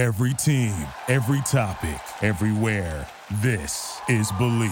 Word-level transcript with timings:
Every 0.00 0.32
team, 0.32 0.72
every 1.08 1.42
topic, 1.42 2.00
everywhere. 2.22 3.06
This 3.42 4.00
is 4.08 4.32
Bleav. 4.32 4.70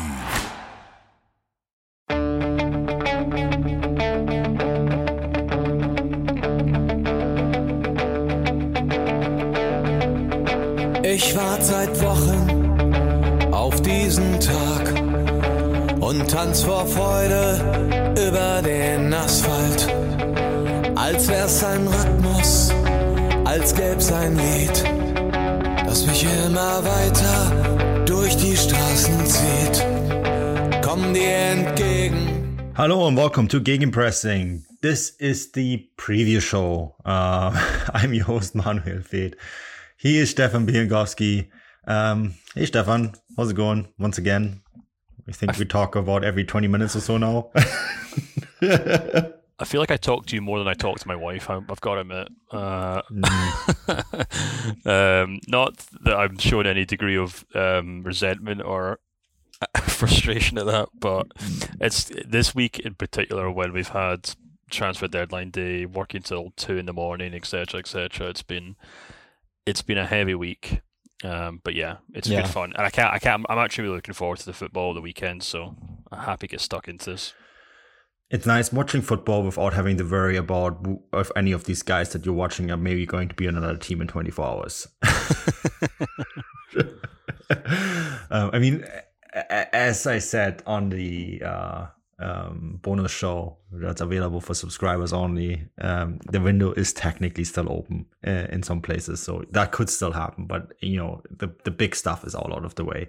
Ich 11.05 11.37
warte 11.37 11.63
seit 11.63 12.01
Wochen 12.01 13.53
auf 13.53 13.83
diesen 13.83 14.41
Tag 14.41 14.95
und 16.01 16.31
tanz 16.31 16.63
vor 16.63 16.87
Freude 16.87 18.15
über 18.27 18.63
den 18.63 19.13
Asphalt. 19.13 19.93
Als 20.97 21.29
wär's 21.29 21.63
ein 21.65 21.87
Rhythmus, 21.87 22.73
als 23.45 23.75
gäb's 23.75 24.11
ein 24.11 24.35
Lied, 24.35 24.85
das 25.99 26.07
mich 26.07 26.25
immer 26.47 26.85
weiter 26.85 28.05
durch 28.05 28.37
die 28.37 28.57
Straßen 28.57 29.27
zieht. 29.27 29.85
Komm 30.83 31.13
dir 31.13 31.29
entgegen. 31.29 32.57
Hello 32.75 33.09
and 33.09 33.17
welcome 33.17 33.49
to 33.49 33.61
Gegenpressing. 33.61 34.65
This 34.81 35.11
is 35.19 35.51
the 35.53 35.91
preview 35.97 36.41
show. 36.41 36.95
Uh, 37.05 37.53
I'm 37.95 38.13
your 38.13 38.27
host 38.27 38.55
Manuel 38.55 39.03
Fed. 39.03 39.37
He 39.97 40.19
is 40.19 40.31
Stefan 40.31 40.67
Bielgowski. 40.67 41.49
Um, 41.87 42.35
hey 42.55 42.67
Stefan, 42.67 43.15
how's 43.37 43.51
it 43.51 43.57
going? 43.57 43.89
Once 43.99 44.19
again, 44.19 44.61
I 45.27 45.33
think 45.33 45.59
we 45.59 45.65
talk 45.65 45.97
about 45.97 46.23
every 46.23 46.45
20 46.45 46.69
minutes 46.69 46.95
or 46.95 47.01
so 47.01 47.19
now. 47.19 47.51
I 49.61 49.65
feel 49.65 49.81
like 49.81 49.91
I 49.91 49.97
talk 49.97 50.27
to 50.27 50.37
you 50.37 50.41
more 50.41 50.59
than 50.59 50.69
I 50.69 50.75
talk 50.75 51.01
to 51.01 51.09
my 51.09 51.17
wife. 51.17 51.51
I've 51.51 51.81
got 51.81 51.95
to 51.95 52.01
admit. 52.01 52.29
Uh, 52.51 53.03
mm. 53.11 54.87
um, 55.23 55.41
not 55.49 55.77
that 56.05 56.15
I'm 56.15 56.39
showing 56.39 56.67
any 56.67 56.85
degree 56.85 57.17
of 57.17 57.45
um, 57.55 58.05
resentment 58.05 58.63
or 58.63 59.01
frustration 59.83 60.59
at 60.59 60.67
that, 60.67 60.91
but 60.99 61.27
it's 61.81 62.11
this 62.25 62.55
week 62.55 62.79
in 62.79 62.95
particular 62.95 63.51
when 63.51 63.73
we've 63.73 63.89
had 63.89 64.31
transfer 64.71 65.09
deadline 65.09 65.51
day, 65.51 65.87
working 65.87 66.23
till 66.23 66.53
two 66.57 66.77
in 66.77 66.87
the 66.87 66.93
morning, 66.93 67.35
etc., 67.35 67.81
etc. 67.81 68.29
It's 68.29 68.43
been 68.43 68.77
it's 69.67 69.83
been 69.83 69.99
a 69.99 70.07
heavy 70.07 70.35
week. 70.35 70.81
Um, 71.25 71.61
but 71.65 71.75
yeah, 71.75 71.97
it's 72.15 72.29
yeah. 72.29 72.43
good 72.43 72.51
fun, 72.51 72.73
and 72.77 72.87
I 72.87 72.91
can't, 72.91 73.13
I 73.13 73.19
can't. 73.19 73.45
I'm 73.49 73.59
actually 73.59 73.85
really 73.85 73.97
looking 73.97 74.15
forward 74.15 74.39
to 74.39 74.47
the 74.47 74.53
football 74.53 74.91
of 74.91 74.95
the 74.95 75.01
weekend, 75.01 75.43
so 75.43 75.75
I'm 76.13 76.21
happy 76.21 76.47
to 76.47 76.53
get 76.53 76.61
stuck 76.61 76.87
into 76.87 77.11
this. 77.11 77.35
It's 78.31 78.45
nice 78.45 78.73
watching 78.73 79.01
football 79.01 79.43
without 79.43 79.73
having 79.73 79.97
to 79.97 80.05
worry 80.05 80.37
about 80.37 80.87
if 81.15 81.31
any 81.35 81.53
of 81.53 81.65
these 81.65 81.83
guys 81.83 82.11
that 82.11 82.27
you're 82.27 82.35
watching 82.35 82.71
are 82.71 82.77
maybe 82.77 83.07
going 83.07 83.29
to 83.29 83.35
be 83.35 83.49
on 83.49 83.57
another 83.57 83.79
team 83.79 84.03
in 84.03 84.09
24 84.09 84.45
hours. 84.45 84.89
um, 88.31 88.51
I 88.53 88.59
mean, 88.59 88.85
as 89.33 90.07
I 90.07 90.19
said 90.19 90.63
on 90.67 90.91
the 90.91 91.43
uh, 91.43 91.87
um, 92.19 92.81
bonus 92.83 93.13
show 93.13 93.59
that's 93.73 94.01
available 94.01 94.41
for 94.41 94.55
subscribers 94.55 95.13
only. 95.13 95.69
Um, 95.81 96.19
the 96.31 96.41
window 96.41 96.73
is 96.73 96.93
technically 96.93 97.45
still 97.45 97.71
open 97.71 98.07
uh, 98.27 98.47
in 98.51 98.63
some 98.63 98.83
places, 98.83 99.21
so 99.21 99.45
that 99.53 99.73
could 99.73 99.89
still 99.89 100.13
happen. 100.13 100.47
But 100.47 100.73
you 100.81 100.97
know, 100.97 101.23
the 101.31 101.55
the 101.65 101.71
big 101.71 101.95
stuff 101.95 102.25
is 102.25 102.35
all 102.35 102.53
out 102.55 102.65
of 102.65 102.75
the 102.75 102.85
way. 102.85 103.09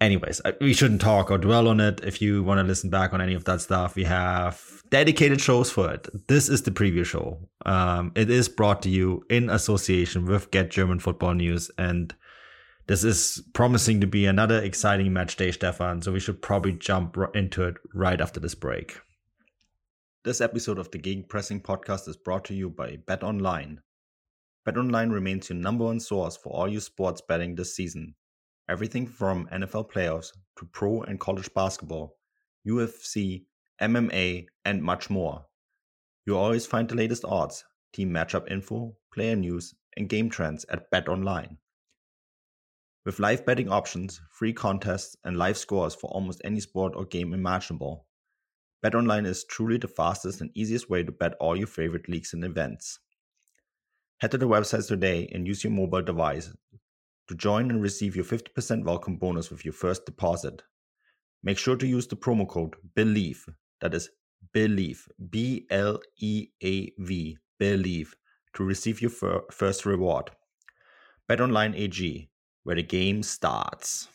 Anyways, 0.00 0.42
we 0.60 0.74
shouldn't 0.74 1.00
talk 1.00 1.30
or 1.30 1.38
dwell 1.38 1.68
on 1.68 1.80
it. 1.80 2.00
If 2.04 2.20
you 2.20 2.42
want 2.42 2.58
to 2.58 2.64
listen 2.64 2.90
back 2.90 3.14
on 3.14 3.20
any 3.20 3.34
of 3.34 3.44
that 3.44 3.62
stuff, 3.62 3.96
we 3.96 4.04
have 4.04 4.82
dedicated 4.90 5.40
shows 5.40 5.70
for 5.70 5.90
it. 5.90 6.06
This 6.28 6.48
is 6.48 6.62
the 6.62 6.70
preview 6.70 7.04
show. 7.04 7.38
Um, 7.64 8.12
it 8.14 8.28
is 8.28 8.48
brought 8.48 8.82
to 8.82 8.90
you 8.90 9.24
in 9.30 9.48
association 9.48 10.26
with 10.26 10.50
Get 10.50 10.70
German 10.70 10.98
Football 10.98 11.34
News 11.34 11.70
and 11.78 12.14
this 12.86 13.02
is 13.02 13.42
promising 13.52 14.00
to 14.00 14.06
be 14.06 14.26
another 14.26 14.62
exciting 14.62 15.12
match 15.12 15.34
day, 15.34 15.50
Stefan. 15.50 16.02
So 16.02 16.12
we 16.12 16.20
should 16.20 16.40
probably 16.40 16.72
jump 16.72 17.18
into 17.34 17.64
it 17.64 17.74
right 17.92 18.20
after 18.20 18.38
this 18.38 18.54
break. 18.54 19.00
This 20.24 20.40
episode 20.40 20.78
of 20.78 20.90
the 20.92 20.98
Gegenpressing 21.00 21.62
podcast 21.62 22.06
is 22.06 22.16
brought 22.16 22.44
to 22.44 22.54
you 22.54 22.70
by 22.70 22.98
Bet 23.06 23.24
Online. 23.24 23.80
Bet 24.64 24.76
Online 24.76 25.10
remains 25.10 25.48
your 25.48 25.58
number 25.58 25.84
one 25.84 25.98
source 25.98 26.36
for 26.36 26.50
all 26.50 26.68
your 26.68 26.80
sports 26.80 27.20
betting 27.20 27.56
this 27.56 27.74
season. 27.74 28.14
Everything 28.68 29.06
from 29.06 29.46
NFL 29.48 29.90
playoffs 29.90 30.32
to 30.58 30.66
pro 30.66 31.02
and 31.02 31.20
college 31.20 31.52
basketball, 31.54 32.16
UFC, 32.66 33.44
MMA, 33.80 34.46
and 34.64 34.82
much 34.82 35.08
more. 35.08 35.46
You'll 36.24 36.38
always 36.38 36.66
find 36.66 36.88
the 36.88 36.96
latest 36.96 37.24
odds, 37.24 37.64
team 37.92 38.10
matchup 38.10 38.50
info, 38.50 38.96
player 39.12 39.36
news, 39.36 39.74
and 39.96 40.08
game 40.08 40.28
trends 40.28 40.64
at 40.68 40.90
Bet 40.90 41.08
Online. 41.08 41.58
With 43.04 43.20
live 43.20 43.46
betting 43.46 43.68
options, 43.68 44.20
free 44.32 44.52
contests, 44.52 45.14
and 45.22 45.36
live 45.36 45.56
scores 45.56 45.94
for 45.94 46.10
almost 46.10 46.40
any 46.44 46.58
sport 46.58 46.94
or 46.96 47.04
game 47.04 47.32
imaginable, 47.32 48.06
BetOnline 48.84 49.26
is 49.26 49.44
truly 49.44 49.78
the 49.78 49.88
fastest 49.88 50.40
and 50.40 50.50
easiest 50.54 50.90
way 50.90 51.02
to 51.02 51.12
bet 51.12 51.34
all 51.40 51.56
your 51.56 51.66
favorite 51.66 52.08
leagues 52.08 52.34
and 52.34 52.44
events. 52.44 52.98
Head 54.18 54.32
to 54.32 54.38
the 54.38 54.48
website 54.48 54.86
today 54.88 55.28
and 55.32 55.46
use 55.46 55.62
your 55.62 55.72
mobile 55.72 56.02
device 56.02 56.52
to 57.28 57.34
join 57.34 57.70
and 57.70 57.82
receive 57.82 58.14
your 58.14 58.24
50% 58.24 58.84
welcome 58.84 59.16
bonus 59.16 59.50
with 59.50 59.64
your 59.64 59.74
first 59.74 60.06
deposit. 60.06 60.62
Make 61.42 61.58
sure 61.58 61.76
to 61.76 61.86
use 61.86 62.06
the 62.06 62.16
promo 62.16 62.48
code 62.48 62.74
BLEAV, 62.96 63.36
that 63.80 63.94
is 63.94 64.10
BLEAV, 64.54 64.98
B 65.30 65.66
L 65.70 66.00
E 66.18 66.48
A 66.62 66.92
V, 66.98 67.38
BLEAV, 67.60 68.08
to 68.54 68.64
receive 68.64 69.00
your 69.00 69.10
fir- 69.10 69.44
first 69.50 69.86
reward. 69.86 70.30
BetOnline 71.28 71.76
AG, 71.76 72.30
where 72.62 72.76
the 72.76 72.82
game 72.82 73.22
starts. 73.22 74.08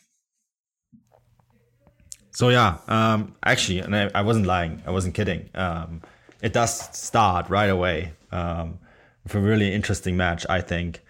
So 2.32 2.48
yeah, 2.48 2.78
um, 2.88 3.34
actually, 3.44 3.80
and 3.80 3.94
I, 3.94 4.10
I, 4.14 4.22
wasn't 4.22 4.46
lying. 4.46 4.82
I 4.86 4.90
wasn't 4.90 5.14
kidding. 5.14 5.50
Um, 5.54 6.00
it 6.42 6.54
does 6.54 6.96
start 6.98 7.50
right 7.50 7.68
away 7.68 8.14
um, 8.30 8.78
with 9.22 9.34
a 9.34 9.40
really 9.40 9.72
interesting 9.72 10.16
match. 10.16 10.46
I 10.48 10.62
think 10.62 11.02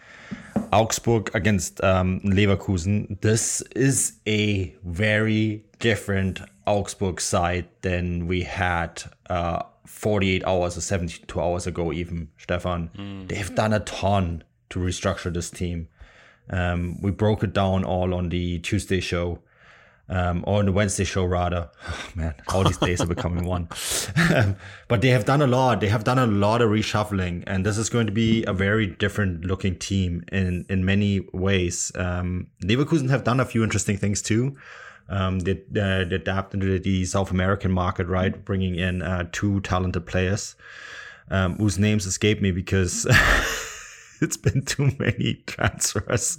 Augsburg 0.73 1.31
against 1.35 1.83
um, 1.85 2.21
Leverkusen. 2.21 3.21
This 3.21 3.61
is 3.77 4.15
a 4.27 4.75
very 4.85 5.65
different 5.79 6.41
Augsburg 6.67 7.21
side 7.21 7.69
than 7.83 8.27
we 8.27 8.43
had 8.43 9.03
uh, 9.29 9.63
48 9.87 10.45
hours 10.45 10.77
or 10.77 10.81
72 10.81 11.41
hours 11.41 11.67
ago. 11.67 11.93
Even 11.93 12.29
Stefan, 12.39 12.91
mm. 12.97 13.29
they've 13.29 13.55
done 13.55 13.73
a 13.73 13.81
ton 13.81 14.45
to 14.71 14.79
restructure 14.79 15.33
this 15.33 15.51
team. 15.51 15.89
Um, 16.51 17.01
we 17.01 17.11
broke 17.11 17.45
it 17.45 17.53
down 17.53 17.85
all 17.85 18.15
on 18.15 18.31
the 18.31 18.59
Tuesday 18.61 19.01
show, 19.01 19.41
um, 20.09 20.45
or 20.47 20.59
on 20.59 20.67
the 20.67 20.73
Wednesday 20.73 21.05
show 21.05 21.25
rather. 21.25 21.71
Oh, 21.89 22.09
man, 22.15 22.35
all 22.49 22.65
these 22.65 22.79
days 22.79 23.01
are 23.01 23.07
becoming 23.07 23.45
one. 23.45 23.69
But 24.89 25.01
they 25.01 25.09
have 25.09 25.25
done 25.25 25.41
a 25.41 25.47
lot. 25.47 25.81
They 25.81 25.89
have 25.89 26.05
done 26.05 26.19
a 26.19 26.27
lot 26.27 26.61
of 26.61 26.69
reshuffling, 26.69 27.45
and 27.47 27.65
this 27.65 27.79
is 27.79 27.89
going 27.89 28.07
to 28.07 28.13
be 28.13 28.45
a 28.45 28.53
very 28.53 28.87
different 28.87 29.45
looking 29.47 29.77
team 29.79 30.23
in 30.31 30.67
in 30.69 30.85
many 30.85 31.27
ways. 31.33 31.91
Um, 31.95 32.49
Leverkusen 32.63 33.09
have 33.09 33.25
done 33.25 33.41
a 33.41 33.47
few 33.47 33.63
interesting 33.65 33.97
things 33.97 34.21
too. 34.21 34.55
Um, 35.09 35.41
they, 35.41 35.53
uh, 35.53 36.05
they 36.05 36.17
adapt 36.17 36.55
into 36.55 36.79
the 36.79 37.05
South 37.05 37.31
American 37.31 37.73
market, 37.73 38.07
right? 38.07 38.45
Bringing 38.45 38.77
in 38.77 39.03
uh, 39.03 39.29
two 39.33 39.61
talented 39.61 40.07
players 40.07 40.57
um, 41.31 41.57
whose 41.57 41.79
names 41.79 42.07
escape 42.07 42.41
me 42.43 42.51
because. 42.51 43.07
it's 44.23 44.37
been 44.37 44.65
too 44.65 44.91
many 44.99 45.43
transfers. 45.47 46.39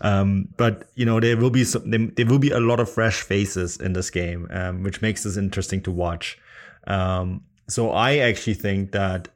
Um, 0.00 0.48
but 0.56 0.90
you 0.94 1.04
know 1.04 1.20
there 1.20 1.36
will 1.36 1.50
be 1.50 1.64
some, 1.64 1.90
there, 1.90 2.26
will 2.26 2.38
be 2.38 2.50
a 2.50 2.60
lot 2.60 2.80
of 2.80 2.90
fresh 2.90 3.20
faces 3.20 3.76
in 3.78 3.92
this 3.92 4.10
game, 4.10 4.48
um, 4.50 4.82
which 4.82 5.02
makes 5.02 5.24
this 5.24 5.36
interesting 5.36 5.82
to 5.82 5.90
watch. 5.90 6.38
Um, 6.86 7.42
so 7.68 7.90
I 7.90 8.18
actually 8.18 8.54
think 8.54 8.92
that 8.92 9.28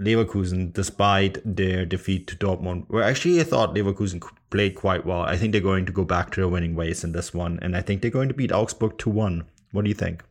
Leverkusen, 0.00 0.72
despite 0.72 1.38
their 1.44 1.84
defeat 1.84 2.26
to 2.28 2.36
Dortmund, 2.36 2.84
where 2.88 3.02
actually 3.02 3.40
I 3.40 3.44
thought 3.44 3.74
Leverkusen 3.74 4.22
played 4.50 4.74
quite 4.74 5.04
well. 5.04 5.20
I 5.20 5.36
think 5.36 5.52
they're 5.52 5.60
going 5.60 5.86
to 5.86 5.92
go 5.92 6.04
back 6.04 6.30
to 6.32 6.40
their 6.40 6.48
winning 6.48 6.74
ways 6.74 7.04
in 7.04 7.12
this 7.12 7.34
one, 7.34 7.58
and 7.62 7.76
I 7.76 7.82
think 7.82 8.02
they're 8.02 8.10
going 8.10 8.28
to 8.28 8.34
beat 8.34 8.52
Augsburg 8.52 8.98
two 8.98 9.10
one. 9.10 9.44
What 9.72 9.82
do 9.84 9.88
you 9.88 9.94
think? 9.94 10.24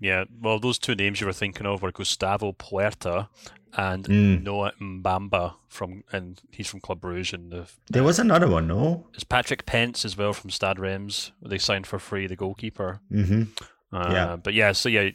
Yeah, 0.00 0.24
well, 0.40 0.60
those 0.60 0.78
two 0.78 0.94
names 0.94 1.20
you 1.20 1.26
were 1.26 1.32
thinking 1.32 1.66
of 1.66 1.82
were 1.82 1.90
Gustavo 1.90 2.52
Puerta 2.52 3.28
and 3.76 4.04
mm. 4.04 4.42
Noah 4.42 4.72
Mbamba 4.80 5.54
from, 5.68 6.04
and 6.12 6.40
he's 6.50 6.68
from 6.68 6.80
Club 6.80 7.00
Brugge. 7.00 7.32
And 7.32 7.52
the, 7.52 7.68
there 7.90 8.02
was 8.02 8.18
another 8.18 8.48
one, 8.48 8.66
no? 8.66 9.06
It's 9.14 9.24
Patrick 9.24 9.66
Pentz 9.66 10.04
as 10.04 10.16
well 10.16 10.32
from 10.32 10.50
Stade 10.50 10.78
Reims. 10.78 11.32
They 11.42 11.58
signed 11.58 11.86
for 11.86 11.98
free 11.98 12.26
the 12.26 12.36
goalkeeper. 12.36 13.00
Mm-hmm. 13.12 13.42
Uh, 13.92 14.10
yeah, 14.12 14.36
but 14.36 14.54
yeah, 14.54 14.72
so 14.72 14.88
yeah, 14.88 15.10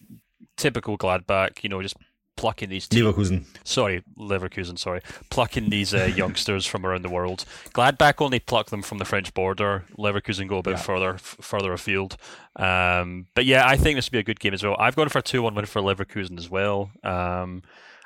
typical 0.58 0.98
Gladbach. 0.98 1.64
You 1.64 1.70
know, 1.70 1.82
just 1.82 1.96
plucking 2.36 2.70
these 2.70 2.88
team- 2.88 3.06
Leverkusen. 3.06 3.46
Sorry, 3.64 4.04
Leverkusen. 4.18 4.78
Sorry, 4.78 5.02
plucking 5.30 5.70
these 5.70 5.94
uh, 5.94 6.12
youngsters 6.16 6.66
from 6.66 6.86
around 6.86 7.04
the 7.04 7.10
world. 7.10 7.46
Gladbach 7.74 8.22
only 8.22 8.40
pluck 8.40 8.70
them 8.70 8.82
from 8.82 8.98
the 8.98 9.06
French 9.06 9.34
border. 9.34 9.86
Leverkusen 9.98 10.48
go 10.48 10.58
a 10.58 10.64
bit 10.64 10.72
yeah. 10.72 10.78
further 10.78 11.14
f- 11.16 11.38
further 11.42 11.74
afield. 11.74 12.18
Um, 12.56 13.28
but 13.36 13.46
yeah, 13.46 13.68
I 13.68 13.78
think 13.78 13.98
this 13.98 14.08
would 14.08 14.14
be 14.14 14.20
a 14.20 14.24
good 14.24 14.40
game 14.40 14.54
as 14.54 14.64
well. 14.64 14.76
I've 14.80 14.96
gone 14.96 15.10
for 15.10 15.20
a 15.20 15.24
two-one 15.24 15.56
win 15.56 15.66
for 15.66 15.82
Leverkusen 15.82 16.38
as 16.38 16.50
well. 16.50 16.92
Um, 17.04 17.64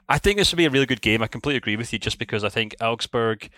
I 0.10 0.18
think 0.18 0.38
this 0.38 0.52
will 0.52 0.58
be 0.58 0.66
a 0.66 0.70
really 0.70 0.86
good 0.86 1.02
game. 1.02 1.22
I 1.22 1.28
completely 1.28 1.58
agree 1.58 1.76
with 1.76 1.92
you, 1.92 2.00
just 2.00 2.18
because 2.20 2.44
I 2.44 2.50
think 2.50 2.76
Augsburg 2.82 3.50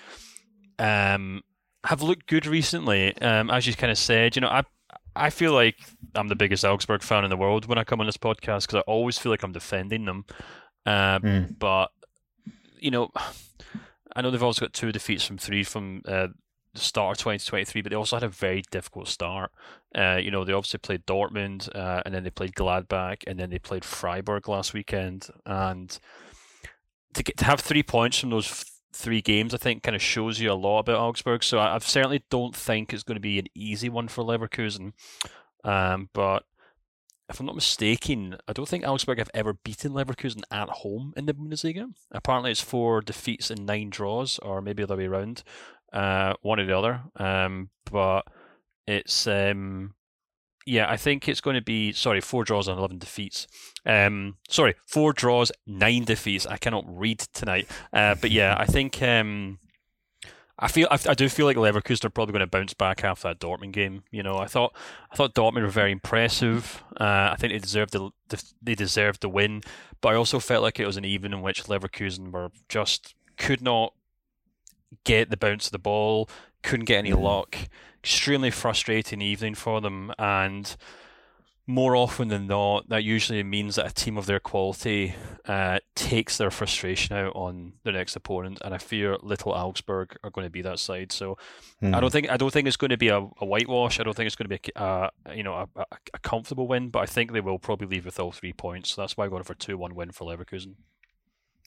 um, 0.79 1.41
have 1.83 2.01
looked 2.01 2.27
good 2.27 2.45
recently. 2.45 3.15
Um, 3.21 3.49
as 3.49 3.67
you 3.67 3.73
kind 3.75 3.91
of 3.91 3.97
said, 3.97 4.35
you 4.35 4.41
know, 4.41 4.47
I 4.47 4.63
I 5.15 5.29
feel 5.29 5.53
like 5.53 5.75
I'm 6.15 6.27
the 6.27 6.35
biggest 6.35 6.65
Augsburg 6.65 7.03
fan 7.03 7.23
in 7.23 7.29
the 7.29 7.37
world 7.37 7.65
when 7.65 7.77
I 7.77 7.83
come 7.83 7.99
on 7.99 8.05
this 8.05 8.17
podcast 8.17 8.67
because 8.67 8.75
I 8.75 8.79
always 8.81 9.17
feel 9.17 9.31
like 9.31 9.43
I'm 9.43 9.51
defending 9.51 10.05
them. 10.05 10.25
Uh, 10.85 11.19
mm. 11.19 11.59
But 11.59 11.91
you 12.79 12.91
know, 12.91 13.11
I 14.15 14.21
know 14.21 14.31
they've 14.31 14.41
also 14.41 14.65
got 14.65 14.73
two 14.73 14.91
defeats 14.91 15.25
from 15.25 15.37
three 15.37 15.63
from 15.63 16.01
uh, 16.07 16.27
the 16.73 16.79
start 16.79 17.17
of 17.17 17.19
2023, 17.19 17.81
but 17.81 17.89
they 17.89 17.95
also 17.95 18.15
had 18.15 18.23
a 18.23 18.29
very 18.29 18.63
difficult 18.71 19.07
start. 19.07 19.51
Uh, 19.95 20.19
you 20.21 20.31
know, 20.31 20.43
they 20.43 20.53
obviously 20.53 20.79
played 20.79 21.05
Dortmund, 21.05 21.73
uh, 21.75 22.01
and 22.05 22.13
then 22.13 22.23
they 22.23 22.29
played 22.29 22.55
Gladbach, 22.55 23.23
and 23.27 23.39
then 23.39 23.49
they 23.49 23.59
played 23.59 23.83
Freiburg 23.83 24.47
last 24.47 24.73
weekend. 24.73 25.27
And 25.45 25.97
to 27.13 27.23
get 27.23 27.37
to 27.37 27.45
have 27.45 27.59
three 27.59 27.83
points 27.83 28.19
from 28.19 28.29
those 28.29 28.65
three 28.93 29.21
games, 29.21 29.53
I 29.53 29.57
think, 29.57 29.83
kind 29.83 29.95
of 29.95 30.01
shows 30.01 30.39
you 30.39 30.51
a 30.51 30.53
lot 30.53 30.79
about 30.79 30.99
Augsburg. 30.99 31.43
So 31.43 31.59
I, 31.59 31.75
I 31.75 31.79
certainly 31.79 32.23
don't 32.29 32.55
think 32.55 32.93
it's 32.93 33.03
going 33.03 33.15
to 33.15 33.21
be 33.21 33.39
an 33.39 33.47
easy 33.55 33.89
one 33.89 34.07
for 34.07 34.23
Leverkusen. 34.23 34.93
Um, 35.63 36.09
but 36.13 36.43
if 37.29 37.39
I'm 37.39 37.45
not 37.45 37.55
mistaken, 37.55 38.37
I 38.47 38.53
don't 38.53 38.67
think 38.67 38.85
Augsburg 38.85 39.19
have 39.19 39.29
ever 39.33 39.53
beaten 39.53 39.93
Leverkusen 39.93 40.41
at 40.51 40.69
home 40.69 41.13
in 41.15 41.25
the 41.25 41.33
Bundesliga. 41.33 41.93
Apparently, 42.11 42.51
it's 42.51 42.61
four 42.61 43.01
defeats 43.01 43.51
and 43.51 43.65
nine 43.65 43.89
draws, 43.89 44.39
or 44.39 44.61
maybe 44.61 44.83
the 44.83 44.93
other 44.93 44.97
way 44.97 45.05
around, 45.05 45.43
uh, 45.93 46.33
one 46.41 46.59
or 46.59 46.65
the 46.65 46.77
other. 46.77 47.01
Um, 47.17 47.69
but 47.91 48.23
it's 48.87 49.27
um, 49.27 49.93
yeah, 50.69 50.89
I 50.89 50.97
think 50.97 51.27
it's 51.27 51.41
going 51.41 51.55
to 51.55 51.61
be 51.61 51.91
sorry, 51.91 52.21
four 52.21 52.43
draws 52.43 52.67
and 52.67 52.77
eleven 52.77 52.99
defeats. 52.99 53.47
Um, 53.85 54.37
sorry, 54.47 54.75
four 54.85 55.13
draws, 55.13 55.51
nine 55.65 56.03
defeats. 56.05 56.45
I 56.45 56.57
cannot 56.57 56.85
read 56.87 57.19
tonight. 57.19 57.67
Uh, 57.91 58.15
but 58.15 58.29
yeah, 58.29 58.55
I 58.57 58.65
think 58.65 59.01
um, 59.01 59.57
I 60.59 60.67
feel 60.67 60.87
I, 60.91 60.99
I, 61.07 61.15
do 61.15 61.27
feel 61.27 61.47
like 61.47 61.57
Leverkusen 61.57 62.05
are 62.05 62.09
probably 62.11 62.33
going 62.33 62.41
to 62.41 62.47
bounce 62.47 62.75
back 62.75 63.03
after 63.03 63.29
that 63.29 63.39
Dortmund 63.39 63.71
game. 63.71 64.03
You 64.11 64.21
know, 64.21 64.37
I 64.37 64.45
thought 64.45 64.75
I 65.11 65.15
thought 65.15 65.33
Dortmund 65.33 65.63
were 65.63 65.69
very 65.69 65.91
impressive. 65.91 66.83
Uh, 66.99 67.31
I 67.31 67.35
think 67.39 67.51
they 67.51 67.59
deserved 67.59 67.93
the, 67.93 68.11
they 68.61 68.75
deserved 68.75 69.21
the 69.21 69.29
win, 69.29 69.63
but 70.01 70.09
I 70.09 70.15
also 70.15 70.39
felt 70.39 70.61
like 70.61 70.79
it 70.79 70.85
was 70.85 70.97
an 70.97 71.05
even 71.05 71.33
in 71.33 71.41
which 71.41 71.63
Leverkusen 71.63 72.31
were 72.31 72.51
just 72.67 73.15
could 73.37 73.61
not 73.61 73.93
get 75.03 75.31
the 75.31 75.37
bounce 75.37 75.65
of 75.65 75.71
the 75.71 75.79
ball, 75.79 76.29
couldn't 76.61 76.85
get 76.85 76.99
any 76.99 77.13
luck 77.13 77.57
extremely 78.03 78.51
frustrating 78.51 79.21
evening 79.21 79.55
for 79.55 79.81
them, 79.81 80.11
and 80.17 80.75
more 81.69 81.95
often 81.95 82.29
than 82.29 82.47
not, 82.47 82.89
that 82.89 83.03
usually 83.03 83.43
means 83.43 83.75
that 83.75 83.85
a 83.85 83.93
team 83.93 84.17
of 84.17 84.25
their 84.25 84.39
quality 84.39 85.13
uh, 85.45 85.77
takes 85.93 86.37
their 86.37 86.49
frustration 86.49 87.15
out 87.15 87.31
on 87.35 87.73
their 87.83 87.93
next 87.93 88.15
opponent, 88.15 88.59
and 88.65 88.73
I 88.73 88.79
fear 88.79 89.17
Little 89.21 89.51
Augsburg 89.51 90.17
are 90.23 90.31
going 90.31 90.47
to 90.47 90.51
be 90.51 90.63
that 90.63 90.79
side. 90.79 91.11
So 91.11 91.37
mm. 91.79 91.93
I 91.93 91.97
hmm. 91.97 92.01
don't 92.01 92.11
think 92.11 92.31
I 92.31 92.37
don't 92.37 92.51
think 92.51 92.67
it's 92.67 92.75
going 92.75 92.89
to 92.89 92.97
be 92.97 93.09
a, 93.09 93.19
a 93.19 93.45
whitewash. 93.45 93.99
I 93.99 94.03
don't 94.03 94.15
think 94.15 94.25
it's 94.25 94.35
going 94.35 94.49
to 94.49 94.57
be 94.57 94.71
a, 94.75 94.81
uh, 94.81 95.09
you 95.35 95.43
know 95.43 95.67
a, 95.75 95.85
a, 96.13 96.19
comfortable 96.19 96.67
win, 96.67 96.89
but 96.89 96.99
I 96.99 97.05
think 97.05 97.33
they 97.33 97.41
will 97.41 97.59
probably 97.59 97.85
leave 97.85 98.05
with 98.05 98.19
all 98.19 98.31
three 98.31 98.53
points. 98.53 98.89
So 98.89 99.03
that's 99.03 99.15
why 99.15 99.25
I'm 99.25 99.29
going 99.29 99.43
for 99.43 99.53
two 99.53 99.77
one 99.77 99.93
win 99.93 100.11
for 100.11 100.25
Leverkusen. 100.25 100.73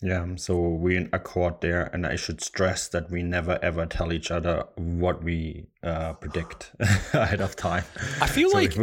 Yeah, 0.03 0.27
so 0.35 0.59
we're 0.59 0.99
in 0.99 1.09
accord 1.13 1.61
there, 1.61 1.85
and 1.93 2.05
I 2.05 2.17
should 2.17 2.41
stress 2.43 2.89
that 2.89 3.09
we 3.09 3.23
never 3.23 3.59
ever 3.63 3.87
tell 3.87 4.13
each 4.13 4.33
other 4.33 4.65
what 4.75 5.23
we 5.23 5.69
uh, 5.85 6.15
predict 6.15 6.73
ahead 6.81 7.41
of 7.41 7.55
time. 7.55 7.85
I 8.21 8.27
feel 8.27 8.51
so 8.51 8.57
like 8.59 8.77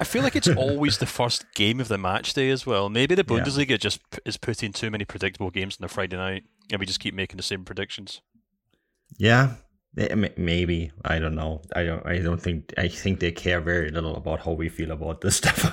I 0.00 0.04
feel 0.04 0.22
like 0.22 0.36
it's 0.36 0.48
always 0.48 0.98
the 0.98 1.06
first 1.06 1.44
game 1.54 1.80
of 1.80 1.88
the 1.88 1.98
match 1.98 2.32
day 2.32 2.48
as 2.48 2.64
well. 2.64 2.88
Maybe 2.88 3.14
the 3.14 3.24
Bundesliga 3.32 3.70
yeah. 3.70 3.76
just 3.76 4.00
is 4.24 4.38
putting 4.38 4.72
too 4.72 4.90
many 4.90 5.04
predictable 5.04 5.50
games 5.50 5.76
on 5.78 5.84
the 5.84 5.92
Friday 5.92 6.16
night, 6.16 6.44
and 6.70 6.80
we 6.80 6.86
just 6.86 6.98
keep 6.98 7.14
making 7.14 7.36
the 7.36 7.42
same 7.42 7.64
predictions. 7.64 8.22
Yeah, 9.18 9.56
maybe 9.96 10.90
I 11.04 11.18
don't 11.18 11.34
know. 11.34 11.62
I 11.74 11.84
don't. 11.84 12.06
I 12.06 12.18
don't 12.18 12.40
think. 12.40 12.72
I 12.76 12.88
think 12.88 13.20
they 13.20 13.32
care 13.32 13.60
very 13.60 13.90
little 13.90 14.16
about 14.16 14.40
how 14.40 14.52
we 14.52 14.68
feel 14.68 14.90
about 14.90 15.20
this 15.20 15.36
stuff. 15.40 15.64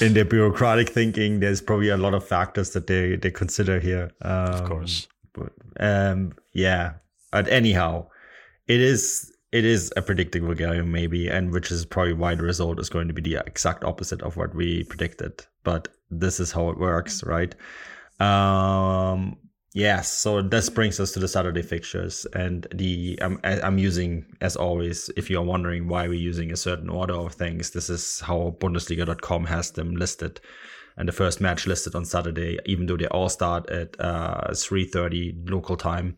in 0.00 0.14
their 0.14 0.24
bureaucratic 0.24 0.88
thinking, 0.88 1.40
there's 1.40 1.60
probably 1.60 1.90
a 1.90 1.96
lot 1.96 2.14
of 2.14 2.26
factors 2.26 2.70
that 2.70 2.86
they 2.86 3.16
they 3.16 3.30
consider 3.30 3.80
here. 3.80 4.10
Um, 4.22 4.54
of 4.54 4.64
course, 4.64 5.08
but 5.32 5.52
um, 5.78 6.32
yeah. 6.52 6.94
But 7.32 7.48
anyhow, 7.48 8.06
it 8.66 8.80
is 8.80 9.30
it 9.52 9.64
is 9.64 9.92
a 9.96 10.02
predictable 10.02 10.54
game 10.54 10.90
maybe, 10.90 11.28
and 11.28 11.52
which 11.52 11.70
is 11.70 11.84
probably 11.84 12.14
why 12.14 12.34
the 12.34 12.44
result 12.44 12.80
is 12.80 12.88
going 12.88 13.08
to 13.08 13.14
be 13.14 13.22
the 13.22 13.42
exact 13.46 13.84
opposite 13.84 14.22
of 14.22 14.36
what 14.36 14.54
we 14.54 14.84
predicted. 14.84 15.44
But 15.64 15.88
this 16.10 16.40
is 16.40 16.52
how 16.52 16.70
it 16.70 16.78
works, 16.78 17.22
right? 17.24 17.54
Um, 18.20 19.36
Yes, 19.76 20.10
so 20.10 20.40
this 20.40 20.70
brings 20.70 20.98
us 21.00 21.12
to 21.12 21.18
the 21.18 21.28
Saturday 21.28 21.60
fixtures, 21.60 22.26
and 22.32 22.66
the 22.74 23.18
I'm 23.20 23.38
I'm 23.44 23.76
using 23.76 24.24
as 24.40 24.56
always. 24.56 25.10
If 25.18 25.28
you 25.28 25.38
are 25.38 25.44
wondering 25.44 25.86
why 25.86 26.08
we're 26.08 26.14
using 26.14 26.50
a 26.50 26.56
certain 26.56 26.88
order 26.88 27.12
of 27.12 27.34
things, 27.34 27.72
this 27.72 27.90
is 27.90 28.20
how 28.20 28.56
Bundesliga.com 28.58 29.44
has 29.44 29.72
them 29.72 29.94
listed, 29.94 30.40
and 30.96 31.06
the 31.06 31.12
first 31.12 31.42
match 31.42 31.66
listed 31.66 31.94
on 31.94 32.06
Saturday, 32.06 32.58
even 32.64 32.86
though 32.86 32.96
they 32.96 33.08
all 33.08 33.28
start 33.28 33.68
at 33.68 33.94
uh, 34.00 34.48
3:30 34.52 35.50
local 35.50 35.76
time, 35.76 36.16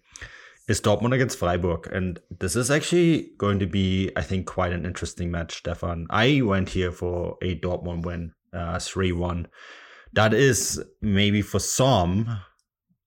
is 0.68 0.80
Dortmund 0.80 1.14
against 1.14 1.40
Freiburg, 1.40 1.88
and 1.92 2.20
this 2.30 2.54
is 2.54 2.70
actually 2.70 3.32
going 3.38 3.58
to 3.58 3.66
be, 3.66 4.12
I 4.14 4.22
think, 4.22 4.46
quite 4.46 4.72
an 4.72 4.86
interesting 4.86 5.32
match. 5.32 5.56
Stefan, 5.56 6.06
I 6.10 6.42
went 6.42 6.68
here 6.68 6.92
for 6.92 7.36
a 7.42 7.58
Dortmund 7.58 8.06
win, 8.06 8.34
uh, 8.52 8.78
three 8.78 9.10
uh, 9.10 9.16
one. 9.16 9.48
That 10.12 10.32
is 10.32 10.80
maybe 11.02 11.42
for 11.42 11.58
some 11.58 12.38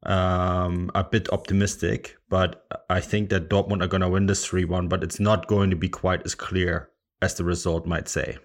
um, 0.03 0.89
a 0.95 1.03
bit 1.03 1.31
optimistic, 1.31 2.18
but 2.30 2.65
I 2.89 3.00
think 3.00 3.30
that 3.30 3.50
Dortmund 3.50 3.83
are 3.83 3.88
going 3.88 4.01
to 4.01 4.09
win 4.09 4.25
this 4.25 4.45
3 4.45 4.65
1, 4.65 4.88
but 4.88 5.03
it's 5.03 5.19
not 5.19 5.48
going 5.48 5.69
to 5.69 5.75
be 5.75 5.89
quite 5.89 6.24
as 6.25 6.36
clear 6.36 6.89
as 7.21 7.36
the 7.36 7.44
result 7.44 7.86
might 7.86 8.07
say. 8.07 8.38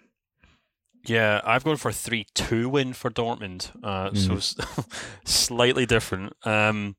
Yeah, 1.06 1.40
I've 1.44 1.64
gone 1.64 1.76
for 1.76 1.90
a 1.90 1.94
3 1.94 2.26
2 2.34 2.68
win 2.68 2.92
for 2.92 3.10
Dortmund, 3.10 3.70
uh, 3.82 4.10
mm. 4.10 4.42
so 4.42 4.84
slightly 5.24 5.86
different. 5.86 6.34
Um, 6.44 6.96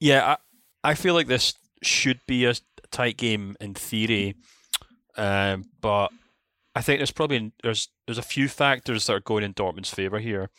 yeah, 0.00 0.36
I, 0.82 0.90
I 0.90 0.94
feel 0.94 1.14
like 1.14 1.28
this 1.28 1.54
should 1.82 2.20
be 2.26 2.46
a 2.46 2.54
tight 2.90 3.16
game 3.16 3.56
in 3.60 3.74
theory, 3.74 4.34
uh, 5.16 5.58
but 5.80 6.08
I 6.74 6.82
think 6.82 6.98
there's 6.98 7.10
probably 7.10 7.52
there's 7.62 7.88
there's 8.06 8.18
a 8.18 8.22
few 8.22 8.48
factors 8.48 9.06
that 9.06 9.12
are 9.12 9.20
going 9.20 9.44
in 9.44 9.54
Dortmund's 9.54 9.90
favour 9.90 10.18
here. 10.18 10.50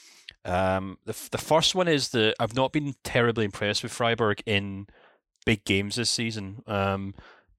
Um, 0.45 0.97
the 1.05 1.15
the 1.31 1.37
first 1.37 1.75
one 1.75 1.87
is 1.87 2.09
that 2.09 2.35
I've 2.39 2.55
not 2.55 2.71
been 2.71 2.95
terribly 3.03 3.45
impressed 3.45 3.83
with 3.83 3.91
Freiburg 3.91 4.41
in 4.45 4.87
big 5.45 5.65
games 5.65 5.95
this 5.95 6.09
season. 6.09 6.61
Um, 6.67 7.13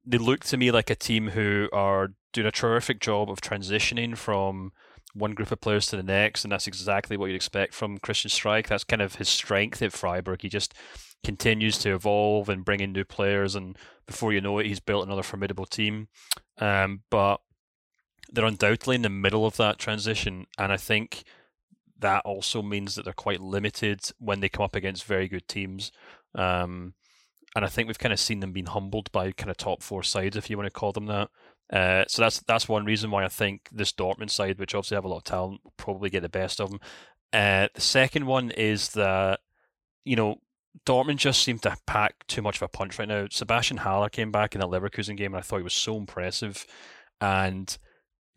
they 0.05 0.19
look 0.19 0.45
to 0.45 0.57
me 0.57 0.71
like 0.71 0.91
a 0.91 0.95
team 0.95 1.29
who 1.31 1.69
are 1.73 2.13
doing 2.33 2.47
a 2.47 2.53
terrific 2.53 3.01
job 3.01 3.31
of 3.31 3.41
transitioning 3.41 4.17
from 4.17 4.73
one 5.15 5.33
group 5.33 5.51
of 5.51 5.61
players 5.61 5.87
to 5.89 5.97
the 5.97 6.03
next, 6.03 6.45
and 6.45 6.53
that's 6.53 6.67
exactly 6.67 7.17
what 7.17 7.27
you'd 7.27 7.37
expect 7.37 7.75
from 7.75 7.99
Christian 7.99 8.31
Streich. 8.31 8.69
That's 8.69 8.85
kind 8.85 9.03
of 9.03 9.17
his 9.17 9.29
strength 9.29 9.83
at 9.83 9.93
Freiburg. 9.93 10.43
He 10.43 10.49
just 10.49 10.75
continues 11.25 11.79
to 11.79 11.95
evolve 11.95 12.49
and 12.49 12.65
bring 12.65 12.81
in 12.81 12.93
new 12.93 13.05
players, 13.05 13.55
and 13.55 13.77
before 14.07 14.33
you 14.33 14.41
know 14.41 14.59
it, 14.59 14.67
he's 14.67 14.81
built 14.81 15.07
another 15.07 15.23
formidable 15.23 15.67
team. 15.67 16.09
Um, 16.59 17.03
but 17.11 17.41
they're 18.31 18.45
undoubtedly 18.45 18.97
in 18.97 19.03
the 19.03 19.09
middle 19.09 19.47
of 19.47 19.57
that 19.57 19.79
transition, 19.79 20.47
and 20.59 20.73
I 20.73 20.77
think 20.77 21.25
that 21.99 22.23
also 22.25 22.63
means 22.63 22.95
that 22.95 23.05
they're 23.05 23.13
quite 23.13 23.41
limited 23.41 24.01
when 24.19 24.41
they 24.41 24.49
come 24.49 24.65
up 24.65 24.77
against 24.77 25.05
very 25.05 25.29
good 25.29 25.49
teams. 25.49 25.91
Um, 26.35 26.95
and 27.57 27.65
I 27.65 27.69
think 27.69 27.89
we've 27.89 27.99
kind 27.99 28.13
of 28.13 28.21
seen 28.21 28.41
them 28.41 28.53
being 28.53 28.67
humbled 28.67 29.11
by 29.11 29.33
kind 29.33 29.51
of 29.51 29.57
top 29.57 29.83
four 29.83 30.03
sides, 30.03 30.37
if 30.37 30.49
you 30.49 30.57
want 30.57 30.67
to 30.67 30.79
call 30.79 30.93
them 30.93 31.07
that. 31.07 31.29
Uh, 31.73 32.05
so 32.09 32.23
that's 32.23 32.41
that's 32.41 32.69
one 32.69 32.85
reason 32.85 33.11
why 33.11 33.25
I 33.25 33.29
think 33.29 33.69
this 33.73 33.93
Dortmund 33.93 34.31
side, 34.31 34.59
which 34.59 34.75
obviously 34.75 34.95
have 34.95 35.05
a 35.05 35.09
lot 35.09 35.19
of 35.19 35.25
talent, 35.25 35.61
will 35.65 35.75
probably 35.77 36.11
get 36.11 36.23
the 36.23 36.29
best 36.29 36.61
of 36.61 36.71
them. 36.71 36.81
Uh, 37.33 37.69
the 37.75 37.81
second 37.81 38.27
one 38.27 38.51
is 38.53 38.91
that 38.91 39.41
you 40.05 40.17
know 40.17 40.37
Dortmund 40.87 41.17
just 41.17 41.43
seem 41.43 41.59
to 41.61 41.77
pack 41.87 42.27
too 42.27 42.43
much 42.43 42.57
of 42.57 42.63
a 42.63 42.69
punch 42.69 42.99
right 42.99 43.09
now. 43.09 43.27
Sebastian 43.31 43.79
Haller 43.79 44.09
came 44.09 44.31
back 44.31 44.55
in 44.55 44.61
the 44.61 44.69
Leverkusen 44.69 45.17
game, 45.17 45.35
and 45.35 45.41
I 45.41 45.43
thought 45.43 45.59
he 45.59 45.63
was 45.63 45.75
so 45.75 45.97
impressive. 45.97 46.67
And 47.21 47.77